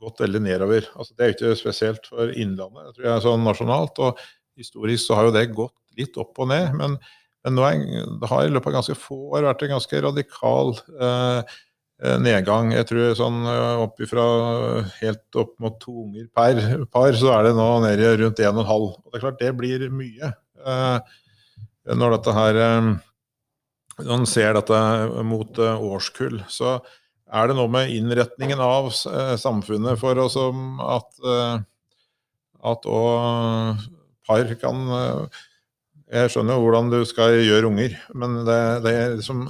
gått 0.04 0.22
veldig 0.24 0.40
nedover. 0.44 0.86
Altså, 0.94 1.14
det 1.14 1.24
er 1.24 1.30
jo 1.30 1.36
ikke 1.36 1.58
spesielt 1.60 2.08
for 2.10 2.32
Innlandet, 2.32 2.88
jeg 2.88 2.96
tror 2.96 3.08
jeg 3.08 3.26
sånn 3.26 3.46
nasjonalt. 3.46 4.00
og 4.04 4.24
Historisk 4.60 5.08
så 5.08 5.18
har 5.18 5.28
jo 5.28 5.34
det 5.34 5.48
gått 5.54 5.76
litt 5.98 6.16
opp 6.20 6.38
og 6.42 6.50
ned. 6.52 6.74
Men, 6.78 6.96
men 7.44 7.56
nå 7.56 7.66
er, 7.66 7.84
det 8.20 8.30
har 8.30 8.46
i 8.46 8.52
løpet 8.52 8.70
av 8.70 8.76
ganske 8.78 8.98
få 8.98 9.18
år 9.38 9.48
vært 9.48 9.64
en 9.66 9.74
ganske 9.76 10.02
radikal 10.06 10.74
eh, 10.94 11.56
eh 12.04 12.20
nedgang. 12.22 12.70
Jeg 12.74 12.88
tror 12.90 13.16
sånn 13.18 13.40
eh, 13.50 13.82
opp 13.82 14.04
ifra 14.04 14.26
helt 15.00 15.40
opp 15.42 15.56
mot 15.62 15.80
to 15.82 15.96
unger 16.06 16.28
per 16.34 16.86
par, 16.94 17.10
så 17.18 17.32
er 17.38 17.48
det 17.48 17.56
nå 17.58 17.68
nede 17.86 18.14
rundt 18.22 18.44
1,5. 18.44 18.70
Og 18.70 19.10
det 19.10 19.18
er 19.18 19.26
klart 19.26 19.42
det 19.42 19.52
blir 19.58 19.88
mye. 19.90 20.30
Eh, 20.64 21.18
når 21.98 22.16
dette 22.16 22.38
her 22.38 22.62
eh, 22.62 22.94
man 24.02 24.26
ser 24.26 24.56
dette 24.56 24.78
mot 25.26 25.58
eh, 25.62 25.82
årskull, 25.86 26.42
så 26.50 26.78
er 27.32 27.48
det 27.48 27.56
noe 27.56 27.70
med 27.72 27.92
innretningen 27.94 28.60
av 28.60 28.90
eh, 28.90 29.34
samfunnet 29.40 30.00
for 30.00 30.18
oss 30.22 30.36
om 30.40 30.80
at 30.84 31.24
eh, 31.24 31.56
at 32.64 32.86
òg 32.88 33.82
par 34.24 34.54
kan 34.60 34.86
eh, 35.00 35.42
Jeg 36.14 36.30
skjønner 36.32 36.60
hvordan 36.60 36.90
du 36.92 37.00
skal 37.08 37.34
gjøre 37.40 37.68
unger, 37.70 37.94
men 38.14 38.42
det, 38.46 38.60
det 38.84 38.92
er 38.92 39.14
liksom 39.16 39.46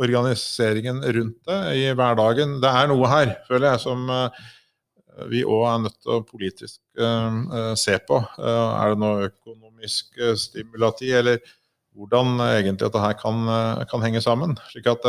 organiseringen 0.00 1.02
rundt 1.04 1.36
det 1.48 1.58
i 1.78 1.84
hverdagen 1.96 2.58
Det 2.64 2.72
er 2.80 2.88
noe 2.90 3.08
her, 3.12 3.34
føler 3.48 3.70
jeg, 3.70 3.82
som 3.84 4.08
vi 5.30 5.44
òg 5.48 5.62
er 5.68 5.84
nødt 5.84 5.96
til 6.02 6.12
å 6.12 6.24
politisk 6.28 6.80
uh, 7.00 7.72
se 7.78 7.94
på. 8.04 8.18
Uh, 8.36 8.72
er 8.76 8.92
det 8.92 9.00
noe 9.00 9.28
økonomisk 9.30 10.18
uh, 10.20 10.34
stimulati, 10.36 11.08
eller 11.16 11.40
hvordan 11.96 12.36
egentlig 12.44 12.82
dette 12.82 13.00
her 13.00 13.16
kan, 13.16 13.46
kan 13.88 14.02
henge 14.04 14.20
sammen? 14.20 14.52
Slik 14.68 14.90
at 14.92 15.06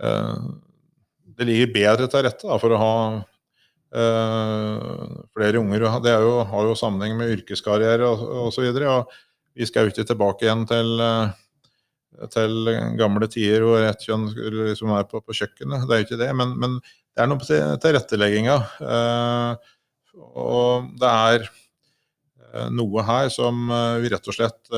det 0.00 1.46
ligger 1.48 1.72
bedre 1.72 2.08
til 2.10 2.24
rette 2.26 2.44
da, 2.46 2.56
for 2.60 2.74
å 2.74 2.80
ha 2.80 2.94
uh, 3.96 5.20
flere 5.34 5.60
unger. 5.60 5.86
Det 6.04 6.14
jo, 6.14 6.32
har 6.50 6.68
jo 6.68 6.78
sammenheng 6.78 7.16
med 7.18 7.34
yrkeskarriere 7.38 8.08
osv. 8.46 8.66
Vi 9.56 9.68
skal 9.68 9.86
jo 9.86 9.94
ikke 9.94 10.08
tilbake 10.10 10.46
igjen 10.46 10.66
til, 10.70 11.00
uh, 11.00 12.26
til 12.34 12.72
gamle 13.00 13.30
tider 13.32 13.64
hvor 13.66 13.86
ett 13.86 14.04
kjønn 14.04 14.28
liksom 14.70 14.92
er 14.96 15.08
på, 15.10 15.22
på, 15.24 15.36
kjøkkenet. 15.36 15.86
Det 15.88 15.96
er 15.96 16.02
jo 16.02 16.08
ikke 16.08 16.20
det, 16.20 16.32
men, 16.36 16.52
men 16.60 16.76
det 16.84 17.24
er 17.24 17.30
noe 17.30 17.40
på 17.40 17.48
tilrettelegginga. 17.86 18.58
Uh, 18.84 19.72
og 20.20 20.92
det 21.00 21.14
er 21.32 21.48
noe 22.74 23.02
her 23.06 23.28
som 23.30 23.68
vi 24.02 24.08
rett 24.10 24.26
og 24.26 24.34
slett 24.34 24.72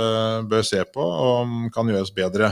bør 0.45 0.65
se 0.67 0.83
på 0.93 1.01
og 1.01 1.55
kan 1.73 1.89
gjøres 1.89 2.11
bedre. 2.13 2.51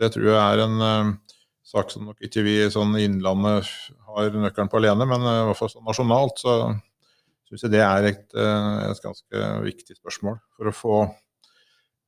Det 0.00 0.10
tror 0.14 0.28
jeg 0.30 0.38
er 0.40 0.64
en 0.64 1.18
sak 1.64 1.92
som 1.92 2.08
nok 2.08 2.20
ikke 2.24 2.44
vi 2.44 2.58
i 2.62 2.70
sånn 2.72 2.94
Innlandet 3.00 3.68
har 4.14 4.36
nøkkelen 4.36 4.70
på 4.70 4.80
alene, 4.80 5.06
men 5.08 5.24
eh, 5.24 5.40
i 5.42 5.46
hvert 5.48 5.60
fall 5.60 5.72
sånn 5.72 5.86
nasjonalt 5.88 6.42
så 6.42 6.56
syns 7.48 7.66
jeg 7.66 7.74
det 7.74 7.82
er 7.84 8.08
et, 8.10 8.24
eh, 8.36 8.80
et, 8.90 9.02
ganske 9.04 9.44
viktig 9.64 9.98
spørsmål 9.98 10.40
for 10.56 10.70
å 10.70 10.78
få 10.78 11.04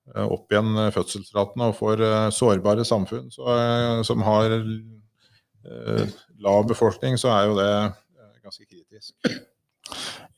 opp 0.06 0.52
igjen 0.54 0.76
fødselsratene 0.94 1.66
og 1.66 1.72
for 1.74 1.98
sårbare 2.30 2.84
samfunn 2.86 3.24
så, 3.34 3.56
som 4.06 4.20
har 4.22 4.52
lav 6.38 6.68
befolkning, 6.70 7.16
så 7.18 7.32
er 7.34 7.48
jo 7.48 7.56
det 7.58 7.72
ganske 8.44 8.68
kritisk. 8.68 9.16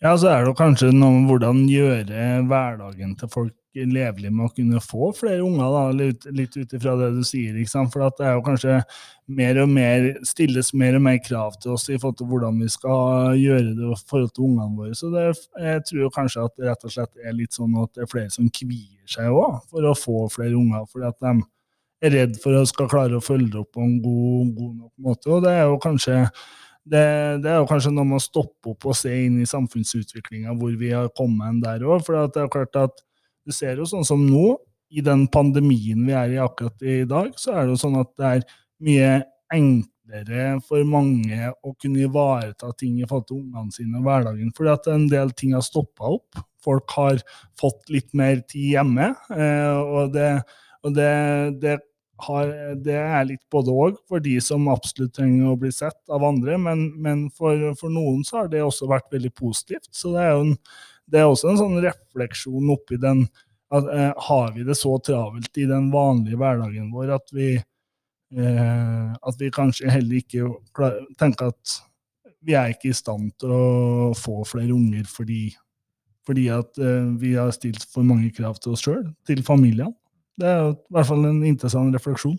Ja, 0.01 0.15
så 0.17 0.31
er 0.33 0.47
det 0.47 0.55
kanskje 0.57 0.89
noe 0.95 1.19
om 1.19 1.29
hvordan 1.29 1.67
gjøre 1.69 2.47
hverdagen 2.49 3.13
til 3.21 3.29
folk 3.35 3.53
levelig 3.87 4.31
med 4.33 4.49
å 4.49 4.53
kunne 4.55 4.81
få 4.83 5.13
flere 5.17 5.45
unger, 5.45 5.69
da, 5.75 5.83
litt, 5.95 6.27
litt 6.35 6.57
ut 6.57 6.75
ifra 6.75 6.97
det 6.99 7.13
du 7.17 7.23
sier. 7.27 7.59
For 7.93 8.05
det 8.19 8.27
er 8.27 8.37
jo 8.37 8.45
kanskje 8.47 8.79
mer 9.39 9.61
og 9.63 9.69
mer, 9.71 10.09
stilles 10.27 10.73
mer 10.79 10.97
og 10.99 11.05
mer 11.05 11.19
krav 11.25 11.59
til 11.63 11.75
oss 11.77 11.89
i 11.89 11.99
forhold 11.99 12.19
til 12.21 12.31
hvordan 12.31 12.63
vi 12.63 12.71
skal 12.73 13.37
gjøre 13.39 13.75
det 13.77 13.91
i 13.93 14.01
forhold 14.09 14.33
til 14.35 14.49
ungene 14.49 14.79
våre. 14.79 14.97
Så 14.99 15.13
det, 15.13 15.27
jeg 15.61 15.85
tror 15.91 16.15
kanskje 16.17 16.47
at 16.47 16.57
det 16.57 16.71
rett 16.71 16.89
og 16.89 16.95
slett 16.97 17.25
er 17.25 17.37
litt 17.37 17.59
sånn 17.59 17.77
at 17.83 17.93
det 17.95 18.07
er 18.07 18.13
flere 18.15 18.33
som 18.35 18.49
kvier 18.61 19.05
seg 19.09 19.33
òg 19.33 19.61
for 19.71 19.89
å 19.89 19.97
få 19.99 20.27
flere 20.33 20.57
unger. 20.59 20.87
fordi 20.93 21.11
at 21.11 21.21
de 21.25 21.35
er 22.09 22.15
redd 22.15 22.39
for 22.43 22.55
å 22.55 22.65
skal 22.69 22.89
klare 22.91 23.19
å 23.19 23.25
følge 23.25 23.53
det 23.53 23.61
opp 23.63 23.75
på 23.75 23.83
en 23.85 23.99
god, 24.03 24.55
god 24.57 24.73
nok 24.75 24.93
måte. 25.09 25.31
Og 25.35 25.45
det 25.45 25.55
er 25.57 25.67
jo 25.67 25.79
kanskje 25.83 26.23
det, 26.89 27.05
det, 27.45 27.51
er 27.51 27.59
jo 27.61 27.69
kanskje 27.69 27.93
noe 27.93 28.07
med 28.09 28.21
å 28.21 28.25
stoppe 28.25 28.73
opp 28.73 28.87
og 28.89 28.97
se 28.97 29.13
inn 29.27 29.41
i 29.43 29.49
samfunnsutviklinga 29.49 30.55
hvor 30.57 30.73
vi 30.81 30.93
har 30.95 31.11
kommet 31.17 31.61
der 31.65 31.85
òg. 31.85 32.05
For 32.07 32.17
det 32.33 32.45
er 32.45 32.53
klart 32.53 32.79
at 32.81 33.03
du 33.49 33.55
ser 33.57 33.81
jo 33.81 33.87
sånn 33.89 34.07
som 34.07 34.25
nå, 34.29 34.57
i 34.89 35.03
den 35.05 35.27
pandemien 35.29 36.01
vi 36.07 36.15
er 36.17 36.33
i 36.33 36.41
akkurat 36.41 36.85
i 36.85 37.03
dag, 37.09 37.35
så 37.37 37.55
er 37.55 37.67
det 37.67 37.75
jo 37.75 37.81
sånn 37.83 37.99
at 38.01 38.13
det 38.17 38.29
er 38.29 38.45
mye 38.85 39.11
enklere 39.53 40.45
for 40.65 40.85
mange 40.89 41.51
å 41.65 41.75
kunne 41.81 42.07
ivareta 42.07 42.71
ting 42.79 42.97
i 43.01 43.09
forhold 43.09 43.27
til 43.29 43.43
ungene 43.43 43.75
sine 43.75 44.01
og 44.01 44.07
hverdagen. 44.09 44.55
Fordi 44.57 44.73
at 44.73 44.89
en 44.93 45.05
del 45.13 45.35
ting 45.37 45.53
har 45.57 45.67
stoppa 45.67 46.15
opp. 46.17 46.41
Folk 46.65 46.97
har 46.97 47.21
fått 47.61 47.93
litt 47.93 48.09
mer 48.17 48.41
tid 48.49 48.79
hjemme. 48.79 49.11
Eh, 49.33 49.77
og 49.77 50.17
det, 50.17 50.31
og 50.85 50.97
det, 50.97 51.13
det 51.61 51.77
har, 52.25 52.53
det 52.83 52.99
er 52.99 53.27
litt 53.29 53.45
både 53.53 53.73
òg 53.73 53.99
for 54.09 54.23
de 54.25 54.37
som 54.43 54.69
absolutt 54.73 55.15
trenger 55.19 55.53
å 55.53 55.59
bli 55.61 55.71
sett 55.75 55.99
av 56.13 56.25
andre, 56.27 56.57
men, 56.61 56.89
men 56.99 57.27
for, 57.31 57.61
for, 57.79 57.93
noen 57.93 58.25
så 58.27 58.43
har 58.43 58.53
det 58.53 58.65
også 58.65 58.89
vært 58.91 59.13
veldig 59.15 59.33
positivt. 59.39 59.91
Så 59.95 60.17
det 60.17 60.25
er 60.25 60.33
jo 60.35 60.47
en, 60.49 60.57
det 61.09 61.21
er 61.21 61.29
også 61.29 61.53
en 61.53 61.61
sånn 61.61 61.79
refleksjon 61.83 62.73
oppi 62.75 62.99
den 63.01 63.27
at, 63.69 63.85
eh, 63.93 64.13
Har 64.17 64.53
vi 64.53 64.65
det 64.65 64.79
så 64.81 64.95
travelt 65.05 65.59
i 65.61 65.67
den 65.69 65.91
vanlige 65.93 66.39
hverdagen 66.41 66.89
vår 66.93 67.11
at 67.19 67.33
vi, 67.37 67.51
eh, 67.57 69.13
at 69.13 69.41
vi 69.41 69.51
kanskje 69.53 69.91
heller 69.93 70.23
ikke 70.23 70.49
tenker 71.21 71.53
at 71.53 71.79
vi 72.41 72.55
er 72.57 72.73
ikke 72.73 72.93
i 72.93 72.97
stand 72.97 73.35
til 73.41 73.53
å 73.53 74.15
få 74.17 74.41
flere 74.49 74.73
unger 74.73 75.05
fordi, 75.11 75.51
fordi 76.25 76.49
at 76.55 76.81
eh, 76.81 77.13
vi 77.21 77.35
har 77.37 77.53
stilt 77.53 77.85
for 77.93 78.07
mange 78.09 78.31
krav 78.33 78.57
til 78.63 78.73
oss 78.73 78.87
sjøl, 78.87 79.05
til 79.29 79.45
familiene. 79.45 79.93
Det 80.39 80.47
er 80.47 80.61
jo 80.63 80.75
i 80.77 80.95
hvert 80.95 81.11
fall 81.11 81.27
en 81.27 81.43
interessant 81.45 81.93
refleksjon. 81.93 82.39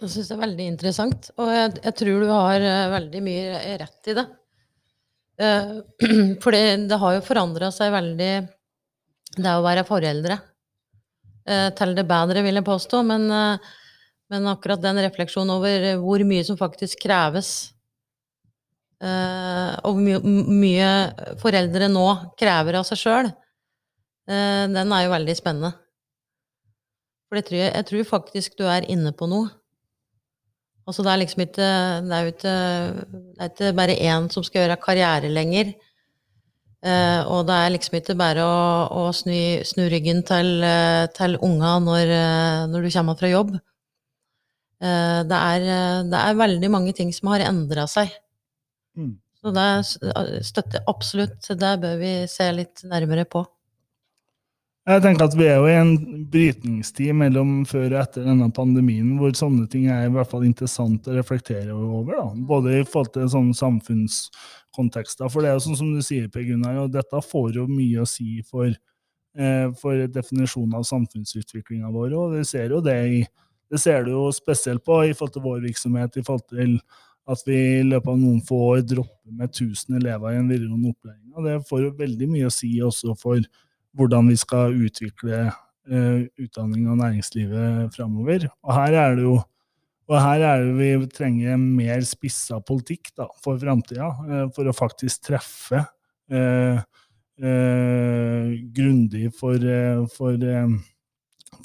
Jeg 0.00 0.14
syns 0.14 0.30
det 0.30 0.36
er 0.38 0.44
veldig 0.46 0.66
interessant, 0.72 1.26
og 1.36 1.50
jeg, 1.52 1.72
jeg, 1.84 1.94
tror 2.00 2.22
du 2.24 2.30
har 2.32 2.62
uh, 2.64 2.92
veldig 2.94 3.20
mye 3.20 3.58
rett 3.82 4.08
i 4.08 4.14
det. 4.16 4.24
Uh, 5.40 5.80
for 6.42 6.52
det, 6.52 6.62
det, 6.90 7.00
har 7.00 7.16
jo 7.16 7.24
forandra 7.24 7.70
seg 7.72 7.94
veldig, 7.94 8.32
det 9.38 9.56
å 9.56 9.64
være 9.64 9.86
foreldre. 9.88 10.38
Uh, 11.48 11.70
til 11.76 11.96
det 11.96 12.04
bedre, 12.08 12.44
vil 12.44 12.60
jeg 12.60 12.66
påstå, 12.66 13.02
men, 13.08 13.26
men, 14.30 14.48
akkurat 14.52 14.82
den 14.84 15.00
refleksjonen 15.00 15.56
over 15.56 15.92
hvor 16.02 16.24
mye 16.28 16.44
som 16.46 16.60
faktisk 16.60 17.00
kreves 17.06 17.70
eh, 19.00 19.72
og 19.84 20.00
hvor 20.00 20.26
mye 20.26 20.90
foreldre 21.40 21.88
nå 21.92 22.06
krever 22.40 22.80
av 22.80 22.86
seg 22.88 23.00
sjøl, 23.00 23.30
eh, 24.30 24.64
den 24.70 24.96
er 24.96 25.06
jo 25.06 25.14
veldig 25.14 25.36
spennende. 25.38 25.72
For 27.30 27.40
jeg 27.40 27.48
tror, 27.48 27.62
jeg 27.62 27.88
tror 27.90 28.08
faktisk 28.08 28.58
du 28.58 28.66
er 28.66 28.88
inne 28.90 29.12
på 29.16 29.28
noe. 29.30 29.52
Altså 30.88 31.04
det 31.04 31.12
er 31.12 31.20
liksom 31.20 31.42
ikke 31.44 31.68
Det 32.06 32.16
er 32.16 32.24
jo 32.24 32.32
ikke, 32.32 32.56
det 33.12 33.44
er 33.44 33.50
ikke 33.52 33.72
bare 33.78 33.96
én 34.00 34.28
som 34.32 34.44
skal 34.46 34.64
gjøre 34.64 34.80
karriere 34.82 35.30
lenger. 35.32 35.74
Eh, 36.80 37.22
og 37.28 37.44
det 37.48 37.56
er 37.60 37.72
liksom 37.74 37.98
ikke 37.98 38.16
bare 38.16 38.44
å, 38.44 38.60
å 39.02 39.08
snu, 39.12 39.60
snu, 39.68 39.82
ryggen 39.92 40.22
til, 40.24 40.62
eh, 40.64 41.04
til 41.12 41.36
unga 41.44 41.74
når, 41.84 42.12
eh, 42.16 42.60
når, 42.72 42.86
du 42.86 42.94
kommer 42.94 43.18
fra 43.20 43.28
jobb. 43.28 43.52
Eh, 44.80 45.18
det, 45.28 45.40
er, 45.40 45.66
det, 46.08 46.20
er, 46.22 46.38
veldig 46.40 46.70
mange 46.72 46.94
ting 46.96 47.12
som 47.12 47.28
har 47.34 47.44
endra 47.44 47.84
seg. 47.90 48.14
Mm. 48.96 49.18
Så 49.40 49.52
det 49.56 49.68
støtter 50.48 50.88
absolutt. 50.88 51.44
Det 51.44 51.74
bør 51.84 52.00
vi 52.00 52.14
se 52.28 52.48
litt 52.56 52.84
nærmere 52.88 53.28
på. 53.28 53.44
Jeg 54.88 55.02
tenker 55.04 55.26
at 55.26 55.34
Vi 55.36 55.44
er 55.44 55.58
jo 55.60 55.66
i 55.68 55.76
en 55.76 55.90
brytningstid 56.32 57.12
mellom 57.16 57.66
før 57.68 57.90
og 57.90 57.98
etter 58.00 58.24
denne 58.24 58.48
pandemien, 58.56 59.18
hvor 59.20 59.34
sånne 59.36 59.66
ting 59.70 59.90
er 59.92 60.06
i 60.06 60.12
hvert 60.14 60.30
fall 60.30 60.46
interessant 60.48 61.08
å 61.10 61.16
reflektere 61.18 61.74
over. 61.74 62.14
Da. 62.16 62.24
Både 62.48 62.78
i 62.78 62.86
forhold 62.86 63.12
til 63.12 63.28
sånne 63.28 63.56
samfunnskontekster. 63.58 65.28
For 65.28 65.44
det 65.44 65.50
er 65.50 65.58
jo 65.58 65.66
sånn 65.66 65.78
som 65.82 65.92
du 65.92 66.00
sier, 66.04 66.30
Per 66.32 66.46
Gunnar, 66.48 66.80
og 66.86 66.94
dette 66.96 67.20
får 67.28 67.60
jo 67.60 67.66
mye 67.68 68.00
å 68.00 68.08
si 68.08 68.40
for, 68.48 68.72
eh, 69.36 69.68
for 69.82 70.06
definisjonen 70.08 70.80
av 70.80 70.88
samfunnsutviklinga 70.88 71.92
vår. 71.92 72.16
Og 72.16 72.38
vi 72.38 72.44
ser 72.48 72.70
jo 72.70 72.80
det 72.80 72.98
i 73.04 73.22
det 73.70 73.78
ser 73.78 74.02
du 74.04 74.10
jo 74.10 74.24
spesielt 74.34 74.82
på 74.82 74.96
i 75.06 75.14
forhold 75.14 75.36
til 75.36 75.44
vår 75.44 75.60
virksomhet, 75.62 76.16
i 76.16 76.24
forhold 76.26 76.48
til 76.50 76.80
at 77.30 77.42
vi 77.46 77.58
i 77.78 77.86
løpet 77.86 78.10
av 78.10 78.18
noen 78.18 78.40
få 78.42 78.56
år 78.72 78.80
dropper 78.82 79.30
med 79.30 79.52
1000 79.52 80.00
elever 80.00 80.32
i 80.32 80.40
en 80.40 80.48
videregående 80.50 80.90
opplæring. 80.90 81.28
Og 81.36 81.46
det 81.46 81.68
får 81.68 81.84
jo 81.84 81.90
veldig 82.00 82.28
mye 82.32 82.48
å 82.48 82.54
si 82.54 82.72
også 82.82 83.14
for 83.20 83.38
hvordan 83.96 84.28
vi 84.30 84.36
skal 84.38 84.76
utvikle 84.86 85.46
uh, 85.50 86.20
utdanning 86.40 86.88
og 86.90 87.00
næringslivet 87.00 87.94
framover. 87.94 88.48
Og 88.62 88.74
her 88.76 88.98
er 89.04 89.16
det 89.18 89.26
jo 89.28 89.40
og 90.10 90.16
her 90.18 90.42
er 90.42 90.64
det 90.64 90.72
vi 90.74 91.06
trenger 91.14 91.54
mer 91.54 92.00
spissa 92.02 92.56
politikk 92.66 93.12
da, 93.14 93.28
for 93.44 93.60
framtida, 93.62 94.08
uh, 94.10 94.48
for 94.56 94.66
å 94.66 94.74
faktisk 94.74 95.28
treffe 95.28 95.84
uh, 96.34 96.80
grundig 98.74 99.30
for, 99.32 99.62
for, 100.12 100.42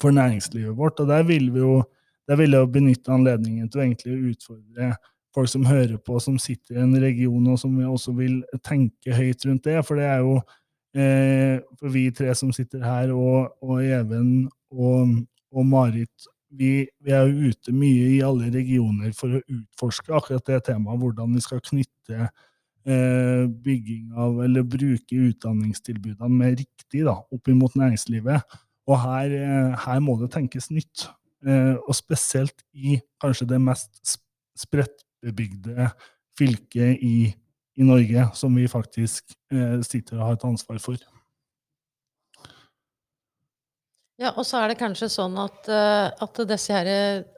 for, 0.00 0.14
næringslivet 0.14 0.72
vårt. 0.78 1.02
Og 1.02 1.10
der 1.10 1.26
vil 1.28 1.50
vi 1.52 1.60
jo 1.60 1.82
der 2.26 2.38
vil 2.40 2.56
jeg 2.56 2.70
benytte 2.72 3.12
anledningen 3.12 3.68
til 3.68 3.82
å 3.82 3.84
egentlig 3.84 4.30
utfordre 4.30 4.88
folk 5.36 5.50
som 5.52 5.66
hører 5.68 5.98
på, 6.00 6.16
som 6.22 6.38
sitter 6.40 6.78
i 6.78 6.80
en 6.86 6.96
region, 7.02 7.50
og 7.52 7.60
som 7.60 7.76
vi 7.76 7.84
også 7.84 8.14
vil 8.16 8.38
tenke 8.64 9.14
høyt 9.14 9.44
rundt 9.44 9.68
det. 9.68 9.76
For 9.84 10.00
det 10.00 10.08
er 10.08 10.24
jo 10.24 10.38
Eh, 10.40 10.65
for 10.96 11.92
vi 11.92 12.06
tre 12.14 12.32
som 12.38 12.48
sitter 12.56 12.80
her, 12.80 13.10
og, 13.12 13.52
og 13.60 13.82
Even 13.84 14.46
og, 14.72 15.10
og 15.52 15.66
Marit, 15.68 16.28
vi, 16.56 16.86
vi, 17.04 17.12
er 17.12 17.26
jo 17.26 17.50
ute 17.50 17.74
mye 17.74 18.10
i 18.14 18.22
alle 18.24 18.50
regioner 18.54 19.12
for 19.16 19.36
å 19.36 19.42
utforske 19.42 20.14
akkurat 20.14 20.46
det 20.48 20.62
temaet, 20.70 21.00
hvordan 21.02 21.34
vi 21.36 21.42
skal 21.44 21.62
knytte 21.64 22.28
eh, 22.86 23.44
bygging 23.66 24.14
av, 24.16 24.40
eller 24.46 24.66
bruke 24.66 25.20
utdanningstilbudene 25.28 26.32
mer 26.32 26.56
riktig 26.56 27.04
da, 27.06 27.18
opp 27.18 27.52
mot 27.52 27.76
næringslivet. 27.78 28.58
Og 28.86 29.00
her, 29.02 29.34
eh, 29.34 29.86
her 29.86 30.02
må 30.04 30.16
det 30.20 30.30
tenkes 30.34 30.70
nytt. 30.70 31.08
Eh, 31.46 31.74
og 31.76 31.94
spesielt 31.94 32.64
i 32.74 32.96
kanskje 33.22 33.48
det 33.52 33.60
mest 33.62 34.16
spredtbebygde 34.56 35.90
fylket 36.38 37.02
i 37.04 37.16
i 37.76 37.84
Norge 37.84 38.28
som 38.34 38.54
vi 38.56 38.66
faktisk 38.68 39.36
eh, 39.52 39.78
sitter 39.84 40.18
og 40.18 40.24
har 40.24 40.38
et 40.38 40.48
ansvar 40.48 40.80
for. 40.82 41.00
Ja, 44.16 44.32
og 44.32 44.46
så 44.48 44.62
er 44.62 44.72
det 44.72 44.80
kanskje 44.80 45.10
sånn 45.12 45.36
at, 45.36 45.66
uh, 45.68 46.08
at 46.24 46.38
disse 46.48 46.72
her 46.72 46.88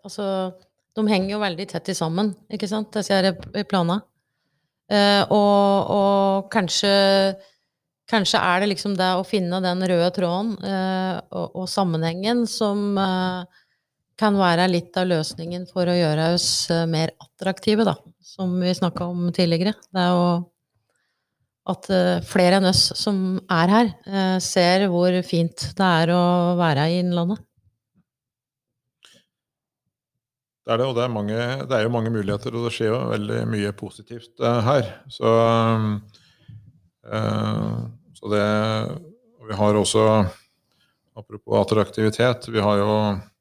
Altså, 0.07 0.55
de 0.94 1.03
henger 1.11 1.33
jo 1.33 1.40
veldig 1.42 1.66
tett 1.72 1.90
sammen, 1.98 2.33
ikke 2.55 2.68
sant, 2.70 2.92
disse 2.94 3.14
her 3.14 3.33
planene. 3.66 4.05
Uh, 4.88 5.24
og, 5.35 5.90
og 5.92 6.46
kanskje, 6.55 6.92
kanskje 8.09 8.40
er 8.40 8.62
det 8.62 8.70
liksom 8.70 8.94
det 8.96 9.11
å 9.18 9.27
finne 9.27 9.59
den 9.61 9.83
røde 9.90 10.09
tråden 10.16 10.55
uh, 10.62 11.18
og, 11.29 11.59
og, 11.59 11.66
sammenhengen 11.68 12.46
som 12.48 12.96
kan 14.18 14.37
være 14.38 14.66
litt 14.70 14.96
av 14.98 15.09
løsningen 15.11 15.68
for 15.70 15.88
å 15.88 15.96
gjøre 15.96 16.33
oss 16.35 16.50
mer 16.90 17.14
attraktive, 17.22 17.87
da 17.87 17.96
som 18.38 18.61
vi 18.61 18.74
snakka 18.74 19.04
om 19.04 19.33
tidligere. 19.33 19.72
Det 19.90 19.98
er 19.98 20.12
jo 20.14 20.26
at 21.68 21.88
eh, 21.92 22.20
flere 22.24 22.61
enn 22.61 22.68
oss 22.70 22.85
som 22.96 23.38
er 23.52 23.72
her, 23.72 23.92
eh, 24.07 24.37
ser 24.44 24.87
hvor 24.92 25.16
fint 25.26 25.64
det 25.76 25.88
er 26.02 26.12
å 26.14 26.24
være 26.61 26.85
i 26.92 27.00
Innlandet. 27.02 27.42
Det 30.68 30.74
er 30.74 30.83
det, 30.83 30.87
og 30.90 30.98
det 30.98 31.04
er, 31.07 31.12
mange, 31.12 31.37
det 31.64 31.74
er, 31.74 31.87
jo 31.87 31.94
mange 31.94 32.12
muligheter, 32.12 32.52
og 32.52 32.68
det 32.68 32.74
skjer 32.76 32.92
jo 32.92 33.00
veldig 33.14 33.40
mye 33.48 33.72
positivt 33.72 34.42
her. 34.66 34.90
Så, 35.09 35.31
så 38.20 38.33
det 38.35 38.44
Vi 39.48 39.57
har 39.57 39.78
også, 39.81 40.02
apropos 41.16 41.62
attraktivitet, 41.62 42.50
vi 42.52 42.61
har 42.61 42.83
jo 42.83 42.90
Eh, 42.98 43.38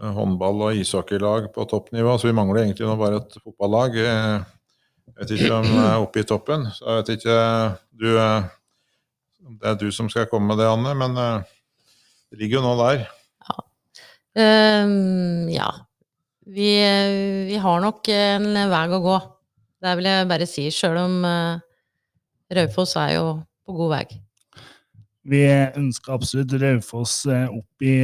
håndball- 0.00 0.62
og 0.68 0.76
ishockeylag 0.80 1.50
på 1.54 1.66
toppnivå, 1.68 2.16
så 2.18 2.30
vi 2.30 2.36
mangler 2.36 2.64
egentlig 2.64 2.86
nå 2.88 2.96
bare 2.96 3.20
et 3.20 3.36
fotballag. 3.42 3.96
Jeg 3.96 5.16
vet 5.18 5.34
ikke 5.36 5.58
om 5.58 5.68
det 5.68 5.84
er 5.84 6.00
oppe 6.00 6.22
i 6.22 6.28
toppen, 6.28 6.66
så 6.72 6.86
jeg 6.86 7.00
vet 7.00 7.12
ikke 7.18 7.36
du, 8.00 8.08
eh, 8.16 8.48
Det 9.60 9.68
er 9.68 9.74
du 9.74 9.90
som 9.90 10.08
skal 10.08 10.28
komme 10.30 10.52
med 10.52 10.58
det, 10.58 10.68
Anne, 10.68 10.94
men 10.94 11.16
eh, 11.16 11.42
det 12.30 12.38
ligger 12.38 12.60
jo 12.60 12.64
nå 12.68 12.74
der. 12.78 13.06
Ja. 13.48 13.58
Um, 14.84 15.48
ja. 15.50 15.70
Vi, 16.46 16.70
vi, 17.48 17.56
har 17.56 17.80
nok 17.80 18.08
en 18.08 18.48
vei 18.70 18.86
å 18.88 19.02
gå. 19.02 19.18
Det 19.80 19.96
vil 19.98 20.10
jeg 20.10 20.28
bare 20.30 20.46
si, 20.46 20.68
sjøl 20.70 20.96
om 21.00 21.20
uh, 21.24 21.60
Raufoss 22.52 22.96
er 23.00 23.16
jo 23.16 23.26
på 23.66 23.76
god 23.76 23.96
vei 23.96 24.04
vi 25.30 25.44
ønsker 25.48 26.16
absolutt 26.16 26.56
Raufoss 26.60 27.22
eh, 27.30 27.46
opp 27.46 27.86
i 27.86 27.94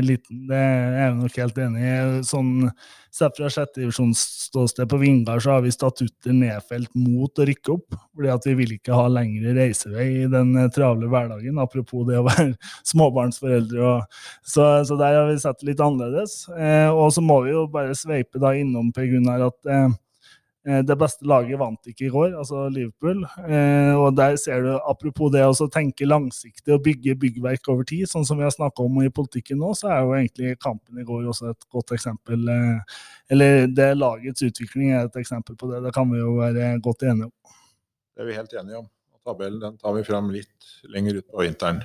eliten. 0.00 0.44
Eh, 0.44 0.50
det 0.50 0.60
er 0.60 1.00
jeg 1.00 1.16
nok 1.22 1.40
helt 1.42 1.64
enig 1.66 1.88
i. 1.88 1.96
Sånn, 2.28 2.52
Sett 3.14 3.36
fra 3.36 3.46
sjettedivisjonsståsted 3.46 4.88
på 4.90 4.98
Vingar 4.98 5.38
så 5.38 5.52
har 5.52 5.60
vi 5.62 5.70
statutter 5.70 6.34
nedfelt 6.34 6.90
mot 6.98 7.38
å 7.38 7.44
rykke 7.46 7.70
opp. 7.76 7.94
fordi 8.10 8.30
at 8.32 8.46
vi 8.48 8.54
vil 8.58 8.72
ikke 8.74 8.96
ha 8.96 9.04
lengre 9.06 9.52
reisevei 9.54 10.06
i 10.24 10.30
den 10.30 10.50
eh, 10.58 10.66
travle 10.74 11.06
hverdagen. 11.06 11.60
Apropos 11.62 12.08
det 12.08 12.18
å 12.18 12.24
være 12.26 12.56
småbarnsforeldre. 12.90 13.92
Så, 14.42 14.66
så, 14.88 14.98
der 14.98 15.20
har 15.20 15.30
vi 15.30 15.38
sett 15.38 15.62
det 15.62 15.70
litt 15.70 15.84
annerledes. 15.84 16.40
Eh, 16.58 16.90
og 16.90 17.12
så 17.14 17.22
må 17.22 17.38
vi 17.46 17.54
jo 17.54 17.68
bare 17.70 17.94
sveipe 17.94 18.42
da 18.42 18.50
innom 18.58 18.90
Per 18.94 19.06
Gunnar 19.12 19.46
at 19.46 19.74
Eh, 19.74 19.88
det 20.64 20.96
beste 20.96 21.26
laget 21.28 21.58
vant 21.60 21.90
ikke 21.90 22.06
i 22.06 22.12
går, 22.12 22.30
altså 22.40 22.62
Liverpool. 22.72 23.20
Eh, 23.44 23.92
og 24.00 24.14
der 24.16 24.38
ser 24.40 24.62
du, 24.64 24.70
Apropos 24.88 25.32
det 25.34 25.42
å 25.44 25.68
tenke 25.72 26.08
langsiktig 26.08 26.72
og 26.72 26.80
bygge 26.86 27.16
byggverk 27.20 27.68
over 27.72 27.84
tid, 27.88 28.06
sånn 28.08 28.24
som 28.24 28.40
vi 28.40 28.46
har 28.46 28.54
snakka 28.54 28.86
om 28.86 28.96
i 29.02 29.12
politikken 29.12 29.60
nå, 29.60 29.74
så 29.76 29.92
er 29.92 30.00
jo 30.00 30.16
egentlig 30.16 30.56
kampen 30.62 31.02
i 31.02 31.04
går 31.04 31.28
også 31.28 31.52
et 31.52 31.68
godt 31.72 31.92
eksempel. 31.98 32.48
Eh, 32.48 32.98
eller 33.34 33.68
det 33.68 33.90
lagets 33.98 34.46
utvikling 34.48 34.94
er 34.94 35.04
et 35.04 35.20
eksempel 35.20 35.58
på 35.60 35.68
det. 35.72 35.84
Det 35.84 35.94
kan 35.96 36.08
vi 36.12 36.22
jo 36.22 36.38
være 36.40 36.74
godt 36.84 37.04
enige 37.10 37.28
om. 37.28 37.36
Det 38.14 38.24
er 38.24 38.30
vi 38.30 38.40
helt 38.40 38.58
enige 38.60 38.80
om. 38.80 38.90
Tabellen 39.24 39.60
den 39.60 39.78
tar 39.80 39.94
vi 39.96 40.04
fram 40.04 40.28
litt 40.32 40.74
lenger 40.92 41.20
ut 41.20 41.28
på 41.32 41.44
vinteren. 41.44 41.84